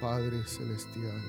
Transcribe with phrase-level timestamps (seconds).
[0.00, 1.20] Padre Celestial.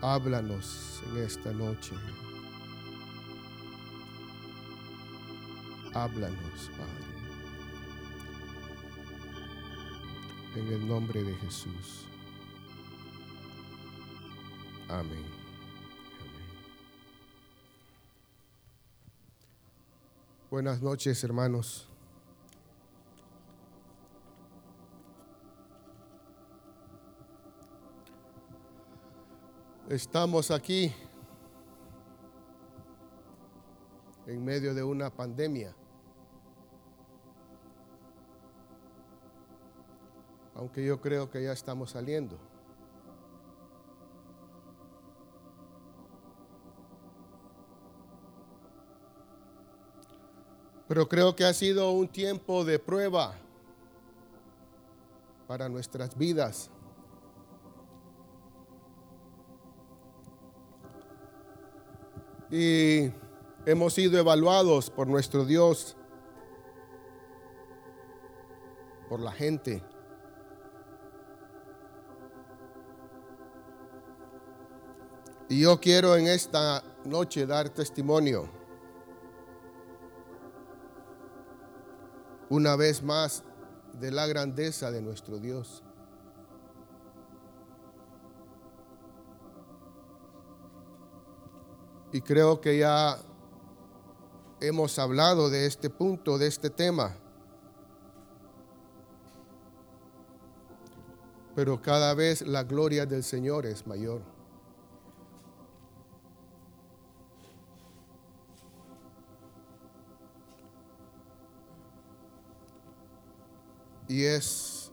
[0.00, 1.96] Háblanos en esta noche.
[5.94, 7.14] Háblanos, Padre.
[10.54, 12.04] En el nombre de Jesús.
[14.88, 15.24] Amén.
[20.52, 21.88] Buenas noches, hermanos.
[29.94, 30.92] Estamos aquí
[34.26, 35.72] en medio de una pandemia.
[40.56, 42.36] Aunque yo creo que ya estamos saliendo.
[50.88, 53.36] Pero creo que ha sido un tiempo de prueba
[55.46, 56.68] para nuestras vidas.
[62.50, 63.10] Y
[63.66, 65.96] hemos sido evaluados por nuestro Dios,
[69.08, 69.82] por la gente.
[75.48, 78.48] Y yo quiero en esta noche dar testimonio
[82.48, 83.44] una vez más
[83.92, 85.82] de la grandeza de nuestro Dios.
[92.14, 93.18] Y creo que ya
[94.60, 97.16] hemos hablado de este punto, de este tema.
[101.56, 104.22] Pero cada vez la gloria del Señor es mayor.
[114.06, 114.92] Y es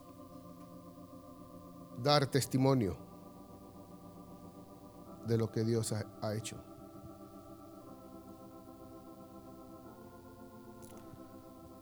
[2.01, 2.97] dar testimonio
[5.27, 6.70] de lo que Dios ha, hecho.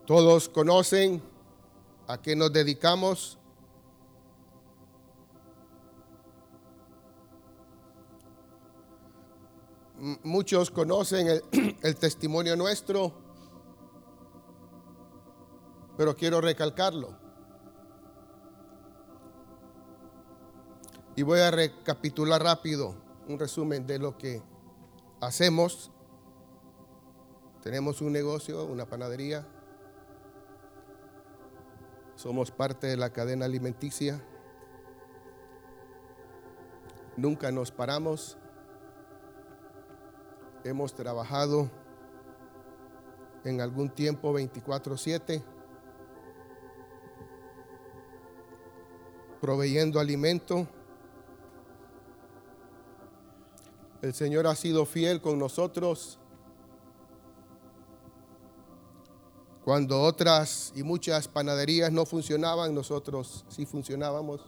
[0.09, 1.21] Todos conocen
[2.07, 3.37] a qué nos dedicamos.
[10.23, 11.43] Muchos conocen el,
[11.83, 13.13] el, testimonio nuestro,
[15.95, 17.15] pero quiero recalcarlo.
[21.15, 22.95] Y voy a recapitular rápido
[23.27, 24.41] un resumen de lo que
[25.21, 25.91] hacemos.
[27.61, 29.45] Tenemos un negocio, una panadería,
[32.19, 34.21] somos parte de la cadena alimenticia.
[37.15, 38.37] Nunca nos paramos.
[40.65, 41.71] Hemos trabajado
[43.45, 45.41] en algún tiempo 24/7,
[49.39, 50.67] proveyendo alimento.
[54.01, 56.19] El Señor ha sido fiel con nosotros.
[59.69, 64.41] Cuando otras y muchas panaderías no funcionaban, nosotros sí funcionábamos.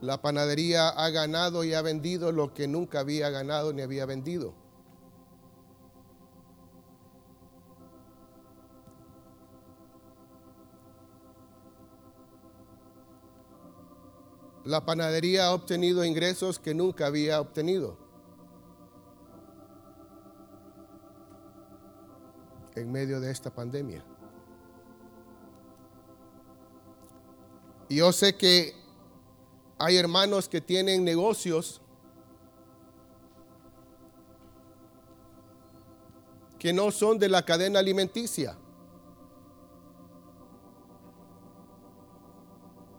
[0.00, 4.52] La panadería ha ganado y ha vendido lo que nunca había ganado ni había vendido.
[14.64, 18.05] La panadería ha obtenido ingresos que nunca había obtenido.
[22.76, 24.04] En medio de esta pandemia.
[27.88, 28.74] Y yo sé que
[29.78, 31.80] hay hermanos que tienen negocios
[36.58, 38.56] que no son de la cadena alimenticia.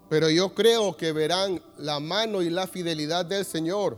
[0.10, 3.98] Pero yo creo que verán la mano y la fidelidad del Señor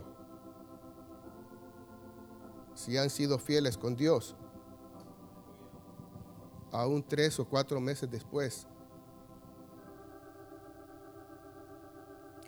[2.74, 4.34] si han sido fieles con Dios
[6.72, 8.66] aún tres o cuatro meses después.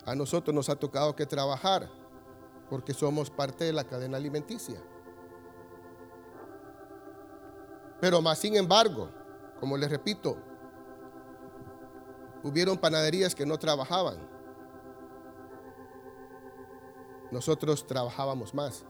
[0.05, 1.89] A nosotros nos ha tocado que trabajar
[2.69, 4.81] porque somos parte de la cadena alimenticia.
[8.01, 9.09] Pero más sin embargo,
[9.59, 10.37] como les repito,
[12.43, 14.17] hubieron panaderías que no trabajaban.
[17.31, 18.85] Nosotros trabajábamos más,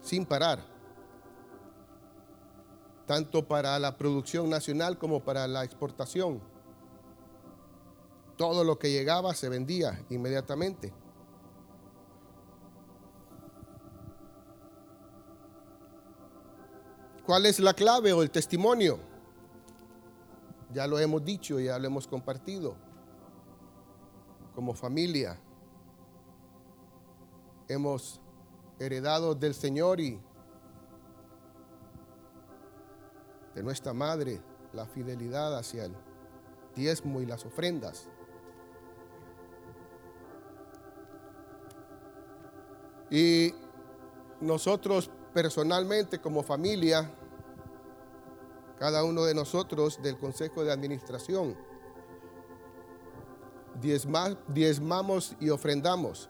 [0.00, 0.75] sin parar
[3.06, 6.40] tanto para la producción nacional como para la exportación.
[8.36, 10.92] Todo lo que llegaba se vendía inmediatamente.
[17.24, 19.00] ¿Cuál es la clave o el testimonio?
[20.72, 22.76] Ya lo hemos dicho, ya lo hemos compartido.
[24.54, 25.40] Como familia
[27.68, 28.20] hemos
[28.78, 30.20] heredado del Señor y
[33.56, 34.40] de nuestra madre
[34.72, 35.96] la fidelidad hacia el
[36.76, 38.06] diezmo y las ofrendas.
[43.10, 43.54] Y
[44.42, 47.10] nosotros personalmente como familia,
[48.78, 51.56] cada uno de nosotros del Consejo de Administración,
[54.48, 56.28] diezmamos y ofrendamos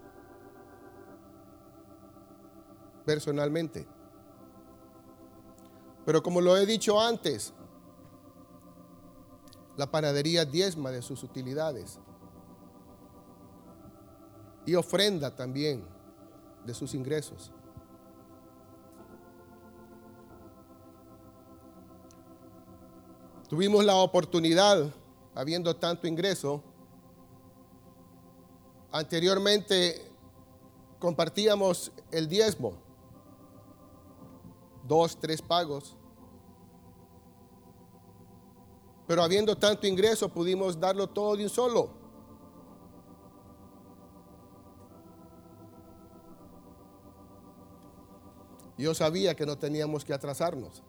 [3.04, 3.95] personalmente.
[6.06, 7.52] Pero como lo he dicho antes,
[9.76, 11.98] la panadería diezma de sus utilidades
[14.64, 15.84] y ofrenda también
[16.64, 17.50] de sus ingresos.
[23.48, 24.88] Tuvimos la oportunidad,
[25.34, 26.62] habiendo tanto ingreso,
[28.92, 30.08] anteriormente
[31.00, 32.85] compartíamos el diezmo,
[34.86, 35.96] dos, tres pagos,
[39.06, 41.90] pero habiendo tanto ingreso pudimos darlo todo de un solo.
[48.78, 50.82] Yo sabía que no teníamos que atrasarnos.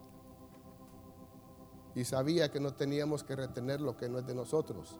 [1.95, 4.99] Y sabía que no teníamos que retener lo que no es de nosotros.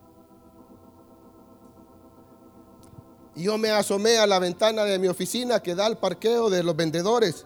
[3.35, 6.63] Y yo me asomé a la ventana de mi oficina que da al parqueo de
[6.63, 7.45] los vendedores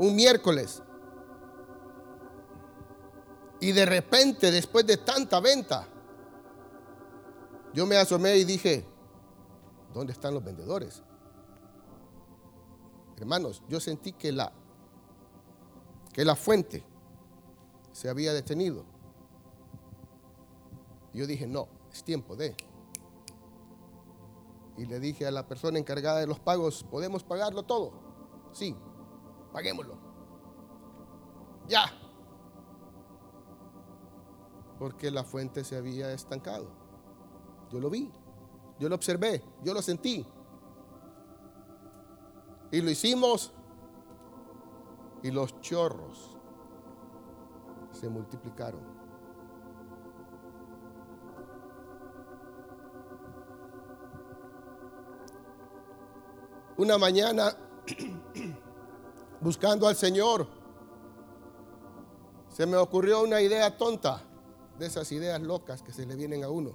[0.00, 0.82] un miércoles.
[3.60, 5.86] Y de repente, después de tanta venta,
[7.74, 8.86] yo me asomé y dije,
[9.92, 11.02] ¿dónde están los vendedores?
[13.18, 14.50] Hermanos, yo sentí que la,
[16.14, 16.82] que la fuente
[17.92, 18.86] se había detenido.
[21.12, 22.56] Yo dije, no, es tiempo de.
[24.78, 27.92] Y le dije a la persona encargada de los pagos, ¿podemos pagarlo todo?
[28.54, 28.74] Sí,
[29.52, 29.96] paguémoslo.
[31.68, 31.84] Ya.
[34.78, 36.68] Porque la fuente se había estancado.
[37.70, 38.10] Yo lo vi,
[38.78, 40.26] yo lo observé, yo lo sentí.
[42.72, 43.52] Y lo hicimos.
[45.22, 46.38] Y los chorros
[47.92, 48.80] se multiplicaron.
[56.78, 57.54] Una mañana,
[59.40, 60.46] buscando al Señor,
[62.48, 64.22] se me ocurrió una idea tonta,
[64.78, 66.72] de esas ideas locas que se le vienen a uno.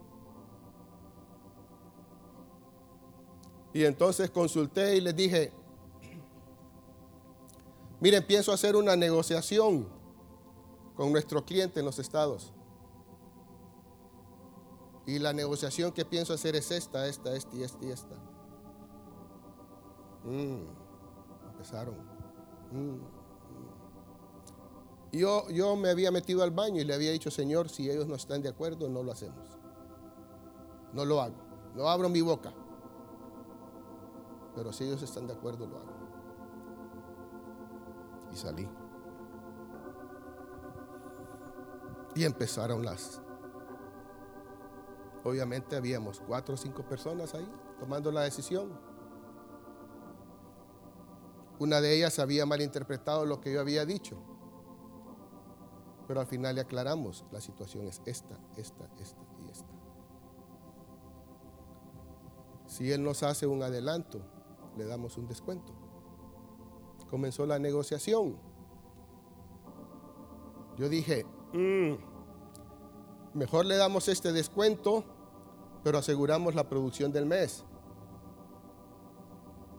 [3.73, 5.51] Y entonces consulté y les dije,
[7.99, 9.87] Miren, pienso hacer una negociación
[10.95, 12.53] con nuestro cliente en los estados.
[15.07, 18.15] Y la negociación que pienso hacer es esta, esta, esta y esta y esta.
[20.23, 20.67] Mm,
[21.51, 22.14] empezaron.
[22.71, 22.99] Mm, mm.
[25.13, 28.15] Yo, yo me había metido al baño y le había dicho, Señor, si ellos no
[28.15, 29.57] están de acuerdo, no lo hacemos.
[30.93, 31.35] No lo hago.
[31.73, 32.53] No abro mi boca.
[34.55, 35.95] Pero si ellos están de acuerdo, lo hago
[38.35, 38.67] salí.
[42.15, 43.21] Y empezaron las...
[45.23, 48.79] Obviamente habíamos cuatro o cinco personas ahí tomando la decisión.
[51.59, 54.17] Una de ellas había malinterpretado lo que yo había dicho.
[56.07, 59.73] Pero al final le aclaramos, la situación es esta, esta, esta y esta.
[62.67, 64.19] Si él nos hace un adelanto,
[64.77, 65.85] le damos un descuento
[67.09, 68.35] comenzó la negociación.
[70.77, 71.93] Yo dije, mm,
[73.37, 75.03] mejor le damos este descuento,
[75.83, 77.63] pero aseguramos la producción del mes.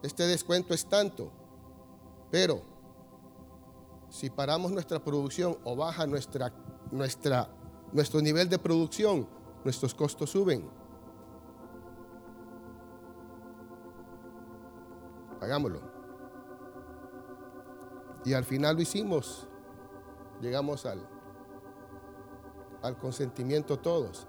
[0.01, 1.31] Este descuento es tanto,
[2.29, 2.61] pero
[4.09, 9.27] si paramos nuestra producción o baja nuestro nivel de producción,
[9.63, 10.69] nuestros costos suben.
[15.41, 15.81] Hagámoslo.
[18.25, 19.47] Y al final lo hicimos.
[20.41, 21.07] Llegamos al,
[22.81, 24.27] al consentimiento todos.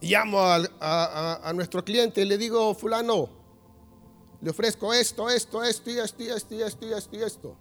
[0.00, 3.37] llamo a, a, nuestro cliente y le digo, fulano,
[4.40, 7.56] le ofrezco esto, esto, esto, y esto, y esto, y esto, y esto, y esto.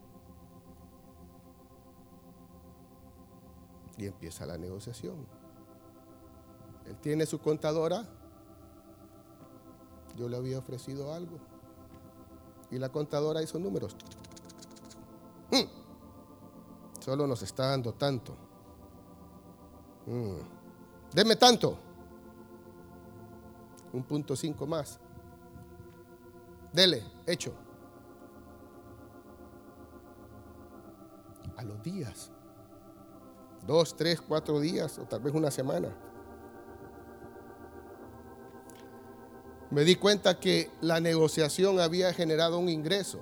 [3.98, 5.26] Y empieza la negociación.
[6.86, 8.08] Él tiene su contadora.
[10.16, 11.40] Yo le había ofrecido algo.
[12.70, 13.96] Y la contadora hizo números.
[15.52, 17.02] Mm.
[17.02, 18.36] Solo nos está dando tanto.
[20.06, 21.14] Mm.
[21.14, 21.78] Deme tanto.
[23.94, 25.00] Un punto cinco más.
[26.78, 27.54] Dele, hecho.
[31.56, 32.32] A los días.
[33.66, 35.90] Dos, tres, cuatro días o tal vez una semana.
[39.72, 43.22] Me di cuenta que la negociación había generado un ingreso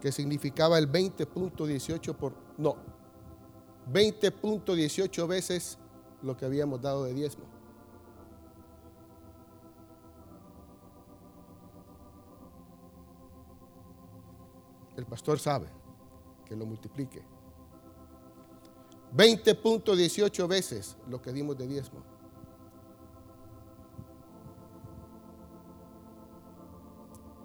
[0.00, 2.76] que significaba el 20.18 por no
[3.92, 5.76] 20.18 veces
[6.22, 7.57] lo que habíamos dado de diezmo.
[14.98, 15.68] El pastor sabe
[16.44, 17.22] que lo multiplique.
[19.14, 22.00] 20.18 veces lo que dimos de diezmo.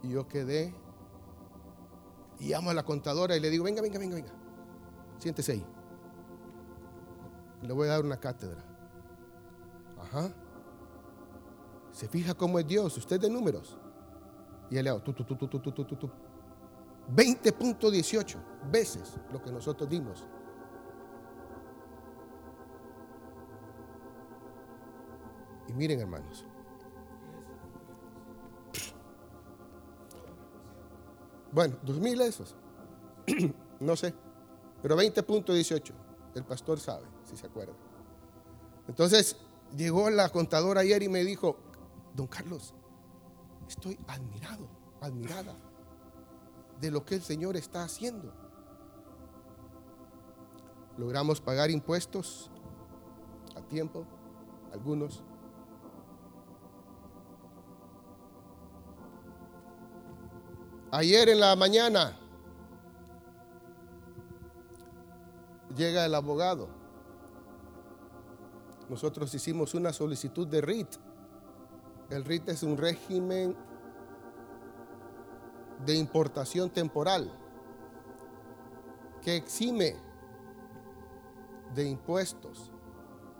[0.01, 0.73] Y yo quedé
[2.39, 4.33] y llamo a la contadora y le digo, venga, venga, venga, venga.
[5.19, 5.65] Siéntese ahí.
[7.61, 8.63] Le voy a dar una cátedra.
[10.01, 10.33] Ajá.
[11.91, 13.77] Se fija cómo es Dios, usted de números.
[14.71, 16.22] Y él le hago, tu, tu, tu, tu, tu, tu, tu, tu.
[17.11, 18.37] 20.18
[18.71, 20.25] veces lo que nosotros dimos.
[25.67, 26.45] Y miren hermanos,
[31.51, 32.55] Bueno, dos mil esos.
[33.79, 34.11] no sé.
[34.81, 35.93] Pero 20.18.
[36.33, 37.73] El pastor sabe, si se acuerda.
[38.87, 39.37] Entonces
[39.77, 41.57] llegó la contadora ayer y me dijo,
[42.15, 42.73] don Carlos,
[43.67, 44.67] estoy admirado,
[44.99, 45.55] admirada
[46.83, 48.33] de lo que el Señor está haciendo.
[50.97, 52.51] Logramos pagar impuestos
[53.55, 54.05] a tiempo,
[54.73, 55.23] algunos,
[60.91, 62.15] Ayer en la mañana
[65.75, 66.69] llega el abogado.
[68.89, 70.89] Nosotros hicimos una solicitud de RIT.
[72.11, 73.57] El RIT es un régimen
[75.85, 77.31] de importación temporal
[79.21, 79.95] que exime
[81.73, 82.71] de impuestos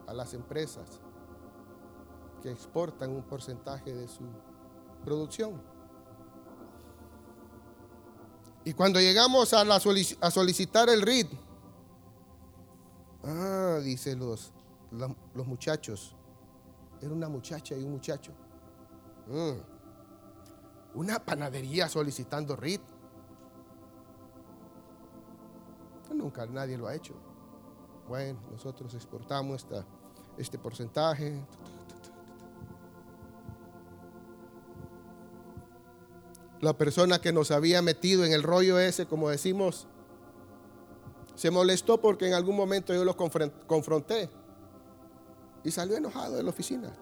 [0.07, 1.01] a las empresas
[2.41, 4.23] que exportan un porcentaje de su
[5.03, 5.61] producción.
[8.65, 9.79] Y cuando llegamos a,
[10.31, 11.27] solicitar el RID,
[13.23, 14.53] ah, dice los,
[14.91, 16.15] los muchachos,
[17.01, 18.31] era una muchacha y un muchacho.
[19.27, 19.72] Mm.
[20.95, 22.81] Una panadería solicitando RID.
[26.13, 27.15] Nunca nadie lo ha hecho.
[28.07, 29.65] Bueno, nosotros exportamos
[30.37, 31.43] este porcentaje.
[36.63, 39.85] la persona que nos había metido en el rollo ese, como decimos,
[41.35, 44.29] se molestó porque en algún momento yo lo confronté
[45.63, 46.93] y salió enojado de la oficina.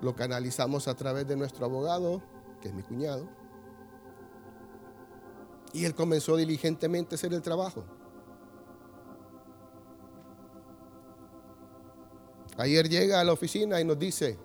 [0.00, 2.22] Lo canalizamos a través de nuestro abogado,
[2.60, 3.28] que es mi cuñado,
[5.72, 7.84] y él comenzó diligentemente a hacer el trabajo.
[12.56, 14.38] Ayer llega a la oficina y nos dice,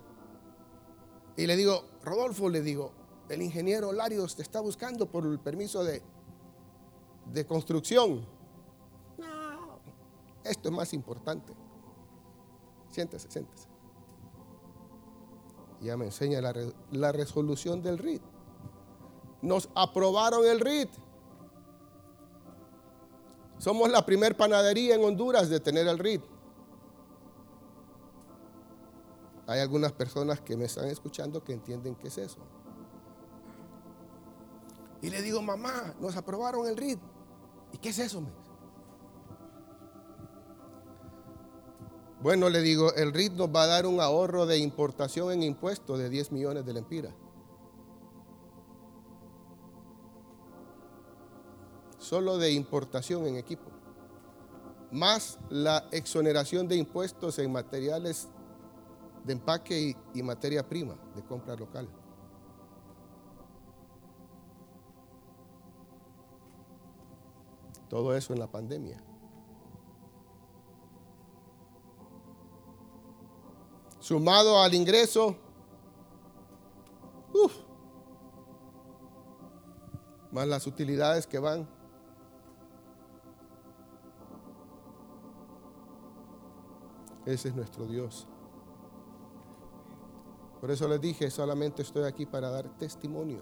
[1.35, 2.91] y le digo, Rodolfo, le digo,
[3.29, 6.03] el ingeniero Larios te está buscando por el permiso de,
[7.31, 8.25] de construcción.
[9.17, 9.79] No,
[10.43, 11.53] esto es más importante.
[12.91, 13.72] Siéntese, siéntese.
[15.83, 18.21] Ya me enseña la, resolución del RIT.
[19.41, 20.89] Nos aprobaron el RIT.
[23.57, 26.21] Somos la primer panadería en Honduras de tener el RIT.
[29.45, 32.39] Hay algunas personas que me están escuchando que entienden qué es eso.
[35.01, 36.99] Y le digo, mamá, nos aprobaron el RIT.
[37.73, 38.23] ¿Y qué es eso?
[42.23, 45.99] Bueno, le digo, el RIT nos va a dar un ahorro de importación en impuestos
[45.99, 47.13] de 10 millones de lempiras.
[51.97, 53.69] Solo de importación en equipo.
[54.89, 58.29] Más la exoneración de impuestos en materiales
[59.25, 61.89] de empaque y, materia prima de compra local.
[67.89, 69.03] Todo eso en la pandemia.
[74.03, 75.33] Sumado al ingreso,
[80.29, 81.65] más las utilidades que van.
[87.25, 88.27] Ese es nuestro Dios.
[90.59, 93.41] Por eso les dije, solamente estoy aquí para dar testimonio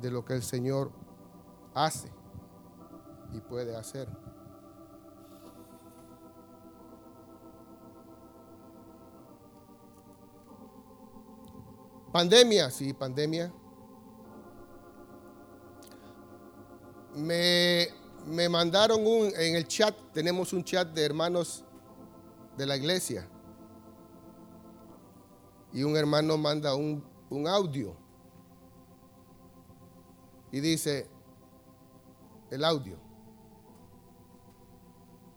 [0.00, 0.90] de lo que el Señor
[1.74, 2.10] hace
[3.32, 4.23] y puede hacer.
[12.14, 13.52] Pandemia, sí, pandemia.
[17.16, 17.88] Me,
[18.24, 21.64] me mandaron un, en el chat, tenemos un chat de hermanos
[22.56, 23.28] de la iglesia.
[25.72, 27.96] Y un hermano manda un, un audio.
[30.52, 31.08] Y dice,
[32.52, 32.96] el audio.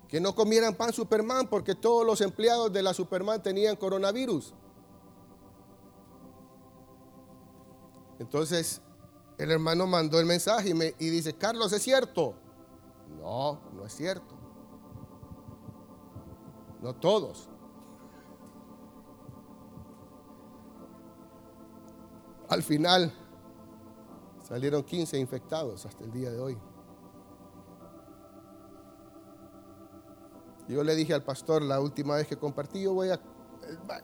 [0.07, 4.53] Que no comieran pan Superman porque todos los empleados de la Superman tenían coronavirus.
[8.27, 8.81] Entonces,
[9.37, 12.33] el hermano mandó el mensaje y, me, y dice, Carlos, ¿es cierto?
[13.21, 14.35] No, no es cierto.
[16.81, 17.47] No todos.
[22.49, 23.13] Al final
[24.45, 26.57] salieron 15 infectados hasta el día de hoy.
[30.67, 33.21] Yo le dije al pastor la última vez que compartí, yo voy a,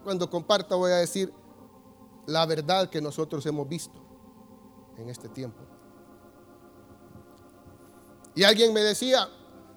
[0.01, 1.33] cuando comparta voy a decir
[2.25, 4.02] la verdad que nosotros hemos visto
[4.97, 5.59] en este tiempo.
[8.35, 9.27] Y alguien me decía,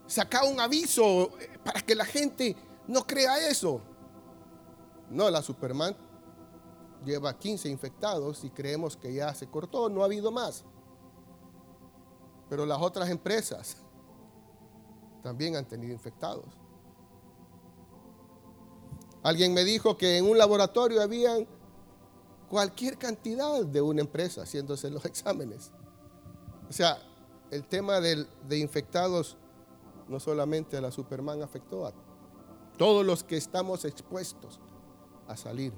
[0.06, 1.30] saca un aviso
[1.64, 2.56] para que la gente
[2.87, 3.80] no crea eso.
[5.11, 5.96] No, la Superman
[7.04, 10.64] lleva 15 infectados y creemos que ya se cortó, no ha habido más.
[12.49, 13.76] Pero las otras empresas
[15.23, 16.46] también han tenido infectados.
[19.23, 21.49] Alguien me dijo que en un laboratorio habían
[22.48, 25.70] cualquier cantidad de una empresa haciéndose los exámenes.
[26.68, 26.98] O sea,
[27.50, 29.36] el tema de infectados
[30.08, 31.92] no solamente a la Superman afectó a
[32.76, 34.60] todos los que estamos expuestos
[35.26, 35.72] a salir.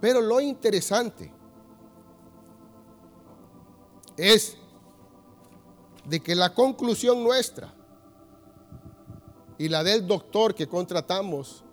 [0.00, 1.32] Pero lo interesante
[4.16, 4.56] es
[6.06, 7.72] de que la conclusión nuestra
[9.58, 11.64] y la del doctor que contratamos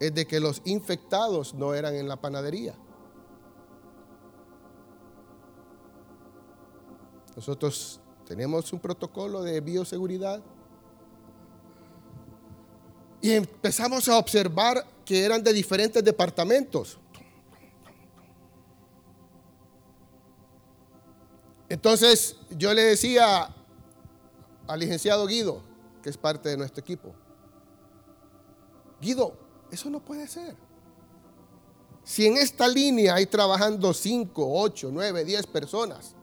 [0.00, 2.74] es de que los infectados no eran en la panadería.
[7.36, 10.42] Nosotros tenemos un protocolo de bioseguridad
[13.20, 16.98] y empezamos a observar que eran de diferentes departamentos.
[21.68, 23.54] Entonces yo le decía
[24.66, 25.62] al licenciado Guido,
[26.02, 27.12] que es parte de nuestro equipo,
[29.00, 30.56] Guido, eso no puede ser.
[32.02, 36.14] Si en esta línea hay trabajando 5, 8, 9, 10 personas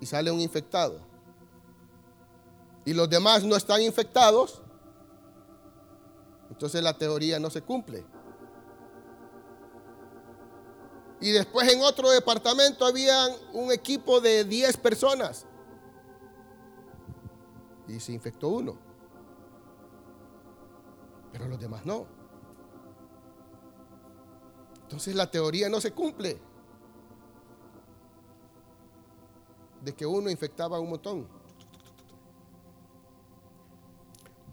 [0.00, 1.00] y sale un infectado
[2.84, 4.62] y los demás no están infectados,
[6.50, 8.04] entonces la teoría no se cumple.
[11.20, 15.44] Y después en otro departamento había un equipo de 10 personas
[17.88, 18.89] y se infectó uno
[21.32, 22.06] pero los demás no.
[24.82, 26.38] Entonces la teoría no se cumple.
[29.84, 31.28] De que uno infectaba un montón.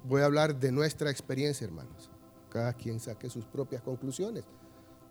[0.03, 2.09] Voy a hablar de nuestra experiencia, hermanos.
[2.49, 4.45] Cada quien saque sus propias conclusiones.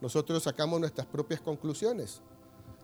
[0.01, 2.23] Nosotros sacamos nuestras propias conclusiones.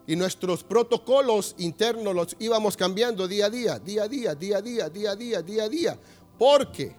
[0.06, 4.62] Y nuestros protocolos internos los íbamos cambiando día a día, día a día, día a
[4.62, 5.98] día, día a día, día a día.
[6.36, 6.96] Porque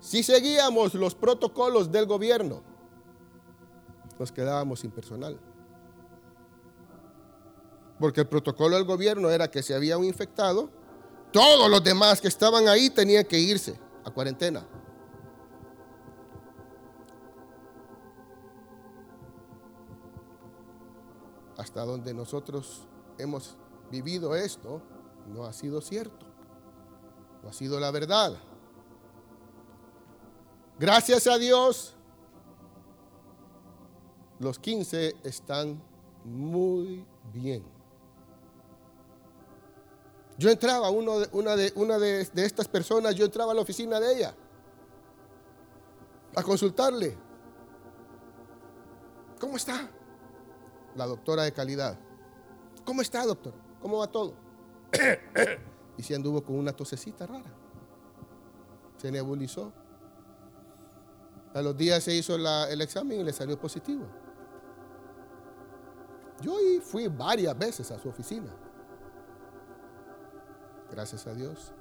[0.00, 2.62] si seguíamos los protocolos del gobierno,
[4.18, 5.38] nos quedábamos sin personal.
[7.98, 10.70] Porque el protocolo del gobierno era que si había un infectado,
[11.32, 14.66] todos los demás que estaban ahí tenían que irse a cuarentena.
[21.56, 22.86] Hasta donde nosotros
[23.18, 23.56] hemos
[23.90, 24.82] vivido esto,
[25.26, 26.26] no ha sido cierto.
[27.42, 28.36] No ha sido la verdad.
[30.78, 31.94] Gracias a Dios,
[34.38, 35.82] los 15 están
[36.22, 37.64] muy bien.
[40.36, 43.62] Yo entraba, uno de, una, de, una de, de estas personas, yo entraba a la
[43.62, 44.34] oficina de ella
[46.34, 47.16] a consultarle.
[49.40, 49.88] ¿Cómo está?
[50.94, 51.98] La doctora de calidad.
[52.84, 53.54] ¿Cómo está, doctor?
[53.80, 54.34] ¿Cómo va todo?
[55.96, 57.50] y se anduvo con una tosecita rara.
[58.98, 59.72] Se nebulizó.
[61.56, 64.06] A los días se hizo el examen y le salió positivo.
[66.42, 68.54] Yo fui varias veces a su oficina.
[70.90, 71.72] Gracias a Dios.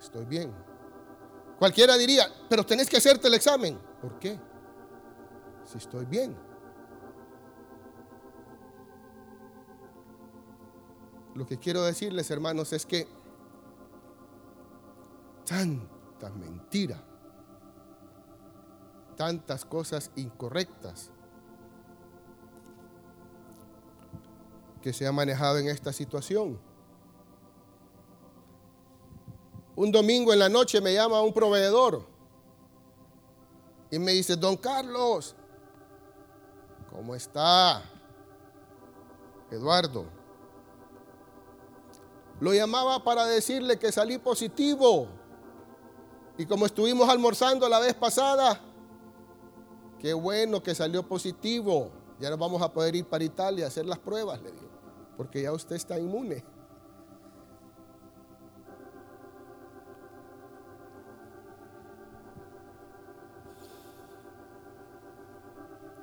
[0.00, 0.52] Estoy bien.
[1.60, 3.78] Cualquiera diría, pero tenés que hacerte el examen.
[4.02, 4.36] ¿Por qué?
[5.64, 6.36] Si estoy bien.
[11.36, 13.06] Lo que quiero decirles, hermanos, es que
[15.46, 17.00] tanta mentira,
[19.18, 21.10] tantas cosas incorrectas
[24.80, 26.58] que se ha manejado en esta situación.
[29.74, 32.06] Un domingo en la noche me llama un proveedor
[33.90, 35.34] y me dice, don Carlos,
[36.88, 37.82] ¿cómo está?
[39.50, 40.06] Eduardo.
[42.38, 45.08] Lo llamaba para decirle que salí positivo.
[46.36, 48.67] Y como estuvimos almorzando la vez pasada,
[50.00, 51.90] qué bueno que salió positivo.
[52.20, 54.68] Ya nos vamos a poder ir para Italia a hacer las pruebas, le digo,
[55.16, 56.44] porque ya usted está inmune.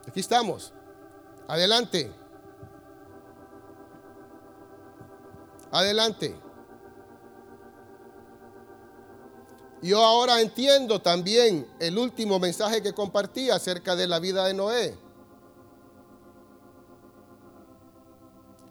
[0.08, 0.74] Aquí estamos.
[1.48, 2.10] Adelante.
[5.72, 6.45] Adelante.
[9.86, 14.98] Yo ahora entiendo también el último mensaje que compartí acerca de la vida de Noé.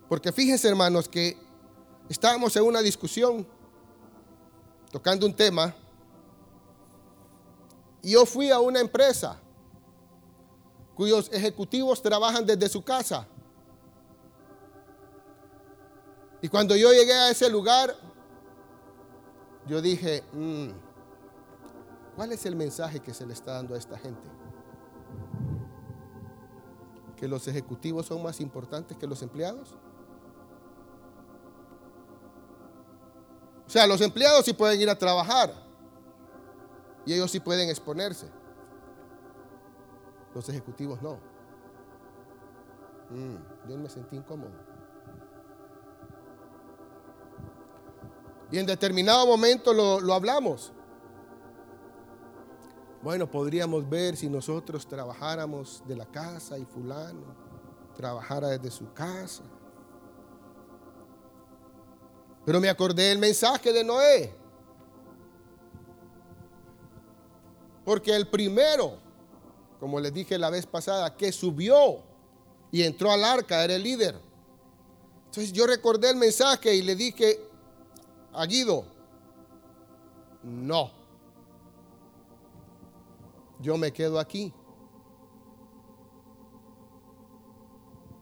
[0.08, 1.38] Porque fíjense hermanos que
[2.08, 3.46] estábamos en una discusión,
[4.90, 5.72] tocando un tema,
[8.02, 9.40] y yo fui a una empresa
[10.96, 13.24] cuyos ejecutivos trabajan desde su casa.
[16.42, 17.94] Y cuando yo llegué a ese lugar,
[19.68, 20.83] yo dije, mm,
[22.16, 24.28] ¿cuál es el mensaje que se le está dando a esta gente?
[27.16, 29.76] ¿Que los ejecutivos son más importantes que los empleados?
[33.66, 35.52] O sea, los empleados sí pueden ir a trabajar
[37.06, 38.28] y ellos sí pueden exponerse.
[40.34, 41.18] Los ejecutivos no.
[43.10, 44.52] Mm, yo me sentí incómodo.
[48.50, 50.72] Y en determinado momento lo, lo hablamos.
[53.04, 57.44] Bueno, podríamos ver si nosotros trabajáramos de la casa y fulano
[57.94, 59.44] trabajara desde su casa.
[62.44, 64.34] Pero me acordé del mensaje de Noé.
[67.84, 69.04] Porque el primero
[69.84, 71.98] como les dije la vez pasada, que subió
[72.72, 74.18] y entró al arca, era el líder.
[75.26, 77.38] Entonces yo recordé el mensaje y le dije
[78.32, 78.86] a Guido,
[80.42, 80.90] no,
[83.64, 84.52] yo me quedo aquí.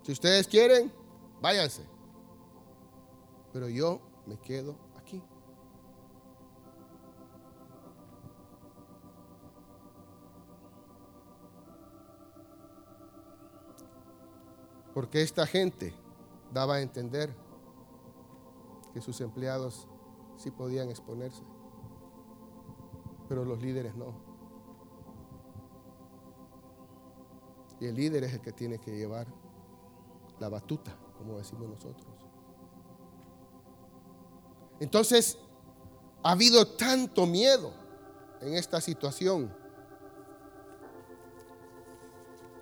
[0.02, 0.92] Si ustedes quieren,
[1.40, 1.82] váyanse.
[3.52, 4.76] Pero yo me quedo
[14.94, 15.94] Porque esta gente
[16.52, 17.34] daba a entender
[18.92, 19.88] que sus empleados
[20.36, 21.42] sí podían exponerse,
[23.28, 24.31] pero los líderes no.
[27.82, 29.26] Y el líder es el que tiene que llevar
[30.38, 32.06] la batuta, como decimos nosotros.
[34.78, 35.36] Entonces,
[36.22, 37.72] ha habido tanto miedo
[38.40, 39.52] en esta situación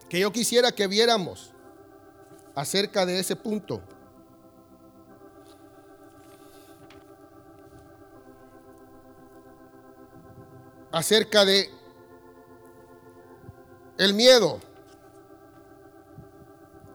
[0.09, 1.53] que yo quisiera que viéramos
[2.55, 3.83] acerca de ese punto.
[10.91, 11.69] Acerca de
[13.99, 14.70] el miedo.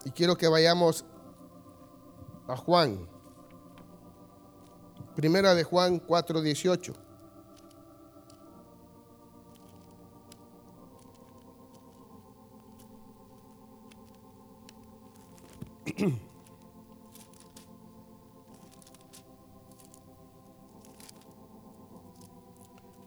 [0.06, 1.04] Y quiero que vayamos
[2.46, 3.08] a Juan.
[5.16, 6.94] Primera de Juan 4:18.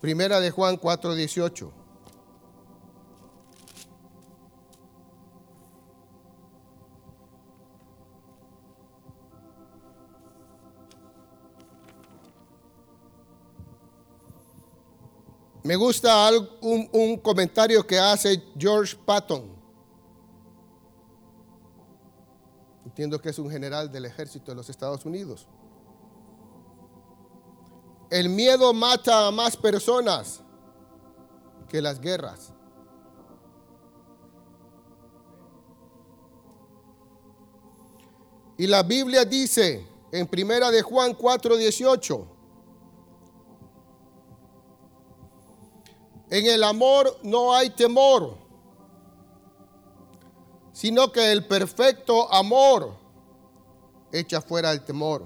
[0.01, 1.78] Primera de Juan 4:18.
[15.69, 19.55] Me gusta un, comentario que hace George Patton.
[22.83, 25.45] Entiendo que es un general del ejército de los Estados Unidos.
[28.09, 30.41] El miedo mata a más personas
[31.67, 32.51] que las guerras.
[38.57, 42.38] Y la Biblia dice en Primera de Juan 4:18,
[46.29, 48.37] En el amor no hay temor,
[50.71, 52.95] sino que el perfecto amor
[54.11, 55.25] echa fuera el temor.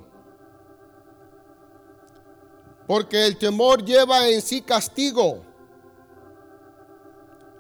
[2.88, 5.44] Porque el temor lleva en sí castigo,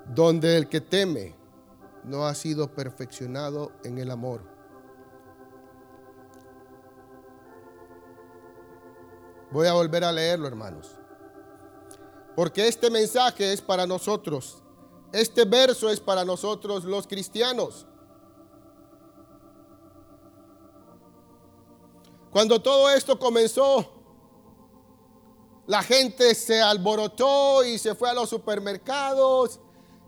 [0.07, 1.35] donde el que teme
[2.03, 4.41] no ha sido perfeccionado en el amor.
[9.51, 11.02] Voy a volver a leerlo, hermanos.
[12.35, 14.57] Porque este mensaje es para nosotros.
[15.11, 17.85] Este verso es para nosotros los cristianos.
[22.31, 23.87] Cuando todo esto comenzó,
[25.67, 29.59] la gente se alborotó y se fue a los supermercados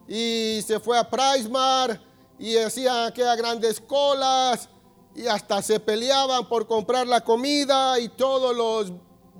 [0.07, 2.01] y se fue a Pricemar
[2.39, 4.67] y hacían aquellas grandes colas
[5.13, 8.91] y hasta se peleaban por comprar la comida y todos los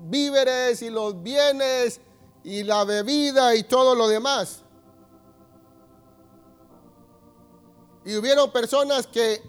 [0.08, 2.00] víveres y los bienes
[2.46, 4.62] y la bebida y todo lo demás.
[8.04, 9.42] Y hubieron personas que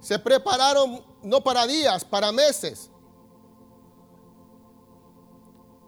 [0.00, 2.90] se prepararon no para días, para meses,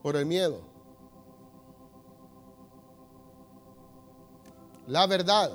[0.02, 0.62] por el miedo.
[4.86, 5.52] La verdad,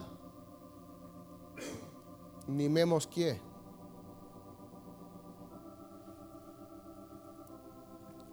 [2.46, 3.42] ni me mosqué.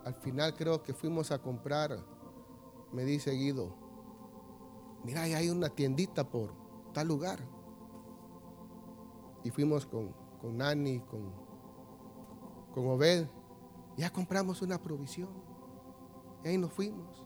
[0.05, 1.99] Al final creo que fuimos a comprar,
[2.92, 3.74] me dice Guido,
[5.05, 6.53] mira, ahí hay una tiendita por
[6.92, 7.38] tal lugar.
[9.44, 11.33] Y fuimos con, con Nani, con,
[12.72, 13.27] con Obed.
[13.96, 15.29] Ya compramos una provisión.
[16.44, 17.24] Y ahí nos fuimos.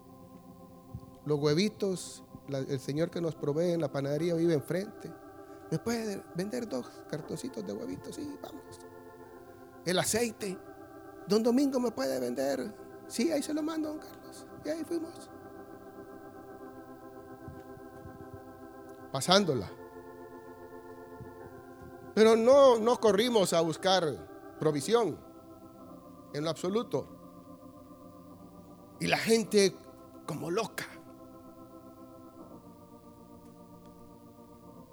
[1.24, 5.12] Los huevitos, el señor que nos provee en la panadería vive enfrente.
[5.70, 8.14] ¿Me puede vender dos cartoncitos de huevitos?
[8.14, 8.80] Sí, vamos.
[9.84, 10.58] El aceite.
[11.28, 12.74] Don Domingo me puede vender.
[13.06, 14.46] Sí, ahí se lo mando, don Carlos.
[14.64, 15.30] Y ahí fuimos.
[19.12, 19.70] Pasándola.
[22.14, 25.18] Pero no, corrimos a buscar provisión.
[26.34, 27.06] En lo absoluto.
[29.00, 29.76] Y la gente
[30.26, 30.86] como loca.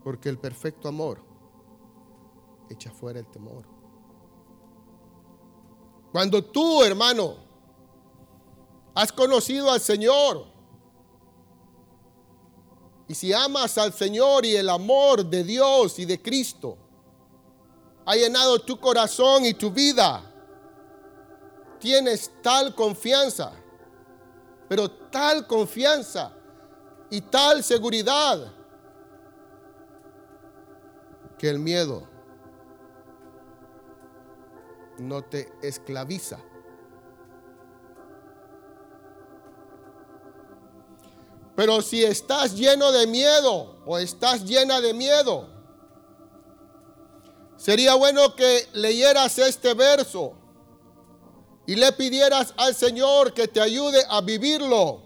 [0.04, 1.22] Porque el perfecto amor
[2.70, 3.66] echa fuera el temor.
[6.12, 7.36] Cuando tú, hermano,
[8.96, 10.46] has conocido al Señor,
[13.10, 16.78] y si amas al Señor y el amor de Dios y de Cristo
[18.06, 20.22] ha llenado tu corazón y tu vida,
[21.80, 23.52] tienes tal confianza,
[24.68, 26.32] pero tal confianza
[27.10, 28.54] y tal seguridad
[31.40, 32.08] que el miedo
[35.00, 36.38] no te esclaviza.
[41.60, 45.50] Pero si estás lleno de miedo o estás llena de miedo,
[47.58, 50.32] sería bueno que leyeras este verso
[51.68, 55.02] y le pidieras al Señor que te ayude a vivirlo.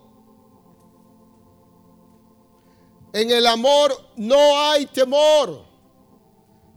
[3.13, 5.65] En el amor no hay temor.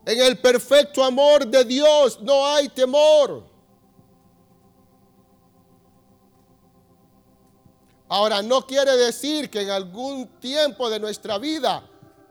[0.07, 3.45] En el perfecto amor de Dios no hay temor.
[8.09, 11.83] Ahora, no quiere decir que en algún tiempo de nuestra vida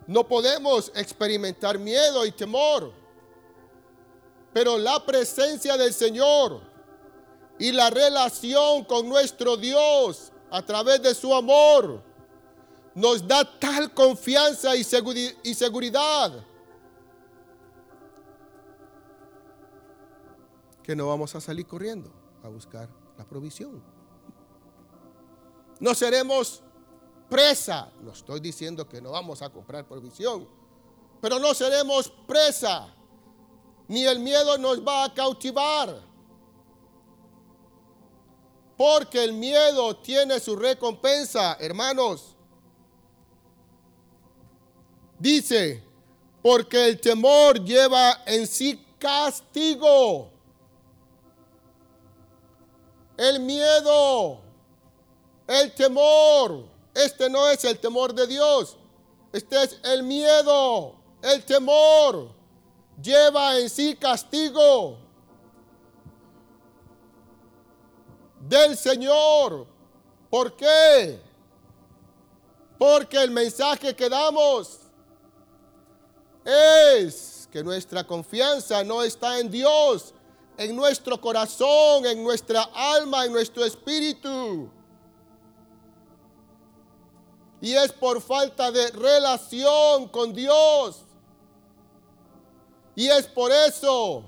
[0.08, 2.94] no podemos experimentar miedo y temor.
[4.54, 6.62] Pero la presencia del Señor
[7.60, 12.02] y la relación con nuestro Dios a través de su amor
[12.94, 16.46] nos da tal confianza y seguridad
[20.86, 22.12] que no vamos a salir corriendo
[22.44, 23.95] a buscar la provisión.
[25.80, 26.62] No seremos
[27.30, 27.92] presa.
[28.02, 30.48] No estoy diciendo que no vamos a comprar provisión,
[31.22, 32.94] pero no seremos presa.
[33.88, 36.02] Ni el miedo nos va a cautivar.
[38.78, 42.36] Porque el miedo tiene su recompensa, hermanos.
[45.18, 45.82] Dice,
[46.42, 50.30] porque el temor lleva en sí castigo.
[53.18, 54.42] El miedo,
[55.48, 56.66] el temor.
[56.94, 58.78] Este no es el temor de Dios.
[59.32, 62.30] Este es el miedo, el temor.
[63.02, 64.98] Lleva en sí castigo
[68.40, 69.68] del Señor.
[70.30, 71.20] ¿Por qué?
[72.78, 74.80] Porque el mensaje que damos
[76.44, 80.14] es que nuestra confianza no está en Dios,
[80.58, 84.70] en nuestro corazón, en nuestra alma, en nuestro espíritu.
[87.66, 91.02] Y es por falta de relación con Dios.
[92.96, 94.24] Y es por eso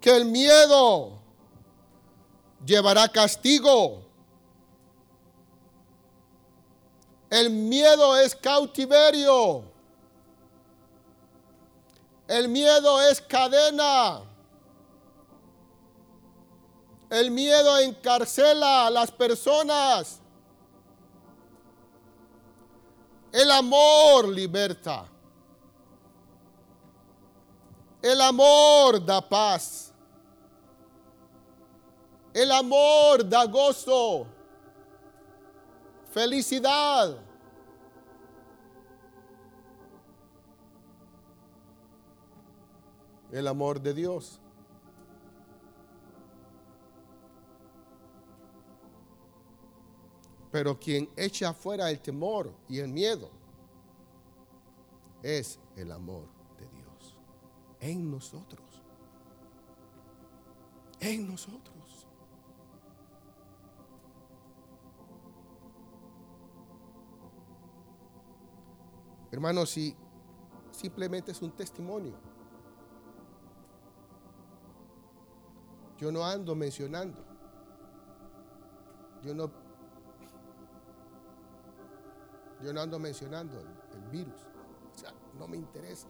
[0.00, 1.12] que el miedo
[2.66, 4.02] llevará castigo.
[7.30, 9.62] El miedo es cautiverio.
[12.26, 14.22] El miedo es cadena.
[17.10, 20.19] El miedo encarcela a las personas.
[23.32, 25.06] El amor liberta.
[28.02, 29.90] El amor da paz.
[32.32, 34.26] El amor da gozo,
[36.12, 37.18] felicidad.
[43.32, 44.40] El amor de Dios.
[50.50, 53.30] Pero quien echa afuera el temor y el miedo
[55.22, 56.24] es el amor
[56.58, 57.16] de Dios
[57.80, 58.82] en nosotros.
[61.00, 62.06] En nosotros.
[69.30, 69.94] Hermanos, si
[70.72, 72.14] simplemente es un testimonio.
[75.98, 77.22] Yo no ando mencionando.
[79.22, 79.50] Yo no
[82.62, 84.40] yo no ando mencionando el, virus.
[84.94, 86.08] O sea, no me interesa.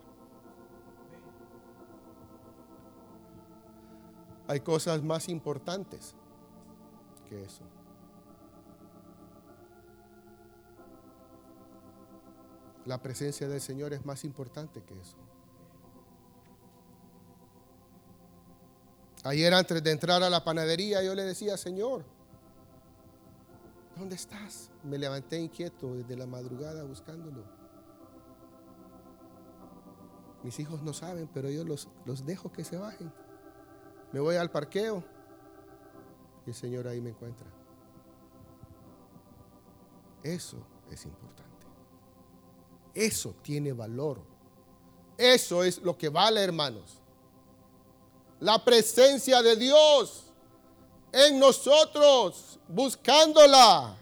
[4.49, 6.15] Hay cosas más importantes
[7.29, 7.63] que eso.
[12.87, 15.17] La presencia del Señor es más importante que eso.
[19.23, 22.05] Ayer antes de entrar a la panadería yo le decía, Señor,
[24.01, 24.71] ¿dónde estás?
[24.83, 27.45] Me levanté inquieto desde la madrugada buscándolo.
[30.43, 33.13] Mis hijos no saben, pero yo los, los dejo que se bajen.
[34.13, 35.05] Me voy al parqueo
[36.47, 37.47] y el Señor ahí me encuentra.
[40.23, 40.57] Eso
[40.91, 41.67] es importante.
[42.95, 44.23] Eso tiene valor.
[45.19, 47.03] Eso es lo que vale, hermanos.
[48.41, 50.30] La presencia de Dios
[51.13, 53.97] en nosotros, buscándola.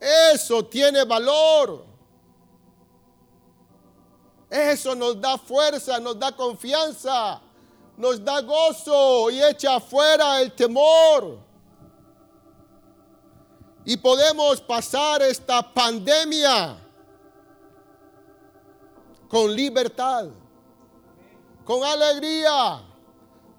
[0.00, 1.84] Eso tiene valor.
[4.50, 7.40] Eso nos da fuerza, nos da confianza,
[7.96, 11.38] nos da gozo y echa afuera el temor.
[13.84, 16.76] Y podemos pasar esta pandemia
[19.28, 20.26] con libertad,
[21.64, 22.82] con alegría,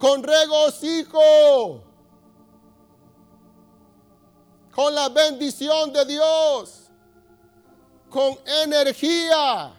[0.04, 1.82] con regocijo,
[4.76, 6.90] con la bendición de Dios,
[8.10, 9.74] con energía,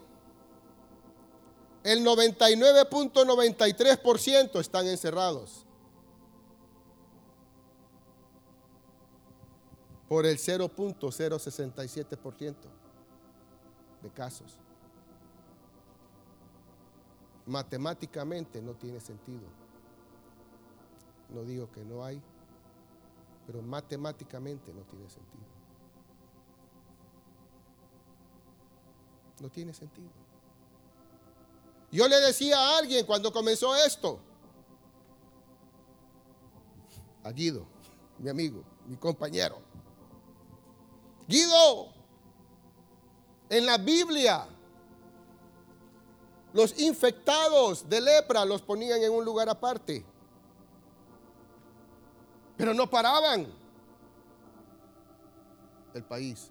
[1.84, 5.66] el 99.93% están encerrados
[10.08, 12.55] por el 0.067%
[14.01, 14.58] de casos.
[17.45, 19.47] Matemáticamente no tiene sentido.
[21.34, 22.22] No digo que no hay,
[23.45, 25.45] pero matemáticamente no tiene sentido.
[29.39, 30.10] No tiene sentido.
[31.91, 34.20] Yo le decía a alguien cuando comenzó esto,
[37.24, 37.66] a Guido,
[38.20, 39.60] mi amigo, mi compañero,
[41.28, 41.89] Guido,
[43.49, 44.47] en la Biblia
[46.53, 50.03] Los infectados de lepra los ponían en un lugar aparte.
[52.55, 53.47] Pero no paraban
[55.93, 56.49] el país.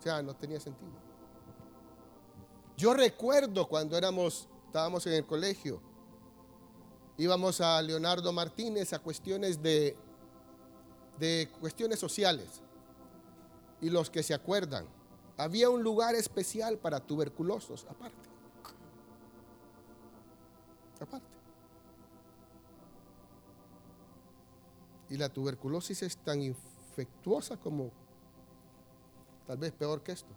[0.00, 0.92] O sea, no tenía sentido.
[2.76, 5.80] Yo recuerdo cuando éramos, estábamos en el colegio,
[7.16, 9.96] íbamos a Leonardo Martínez a cuestiones de,
[11.18, 12.62] de cuestiones sociales.
[13.80, 14.86] Y los que se acuerdan,
[15.36, 18.30] había un lugar especial para tuberculosos aparte.
[21.00, 21.26] Aparte.
[25.10, 27.90] Y la tuberculosis es tan infectuosa como
[29.46, 30.30] tal vez peor que esto.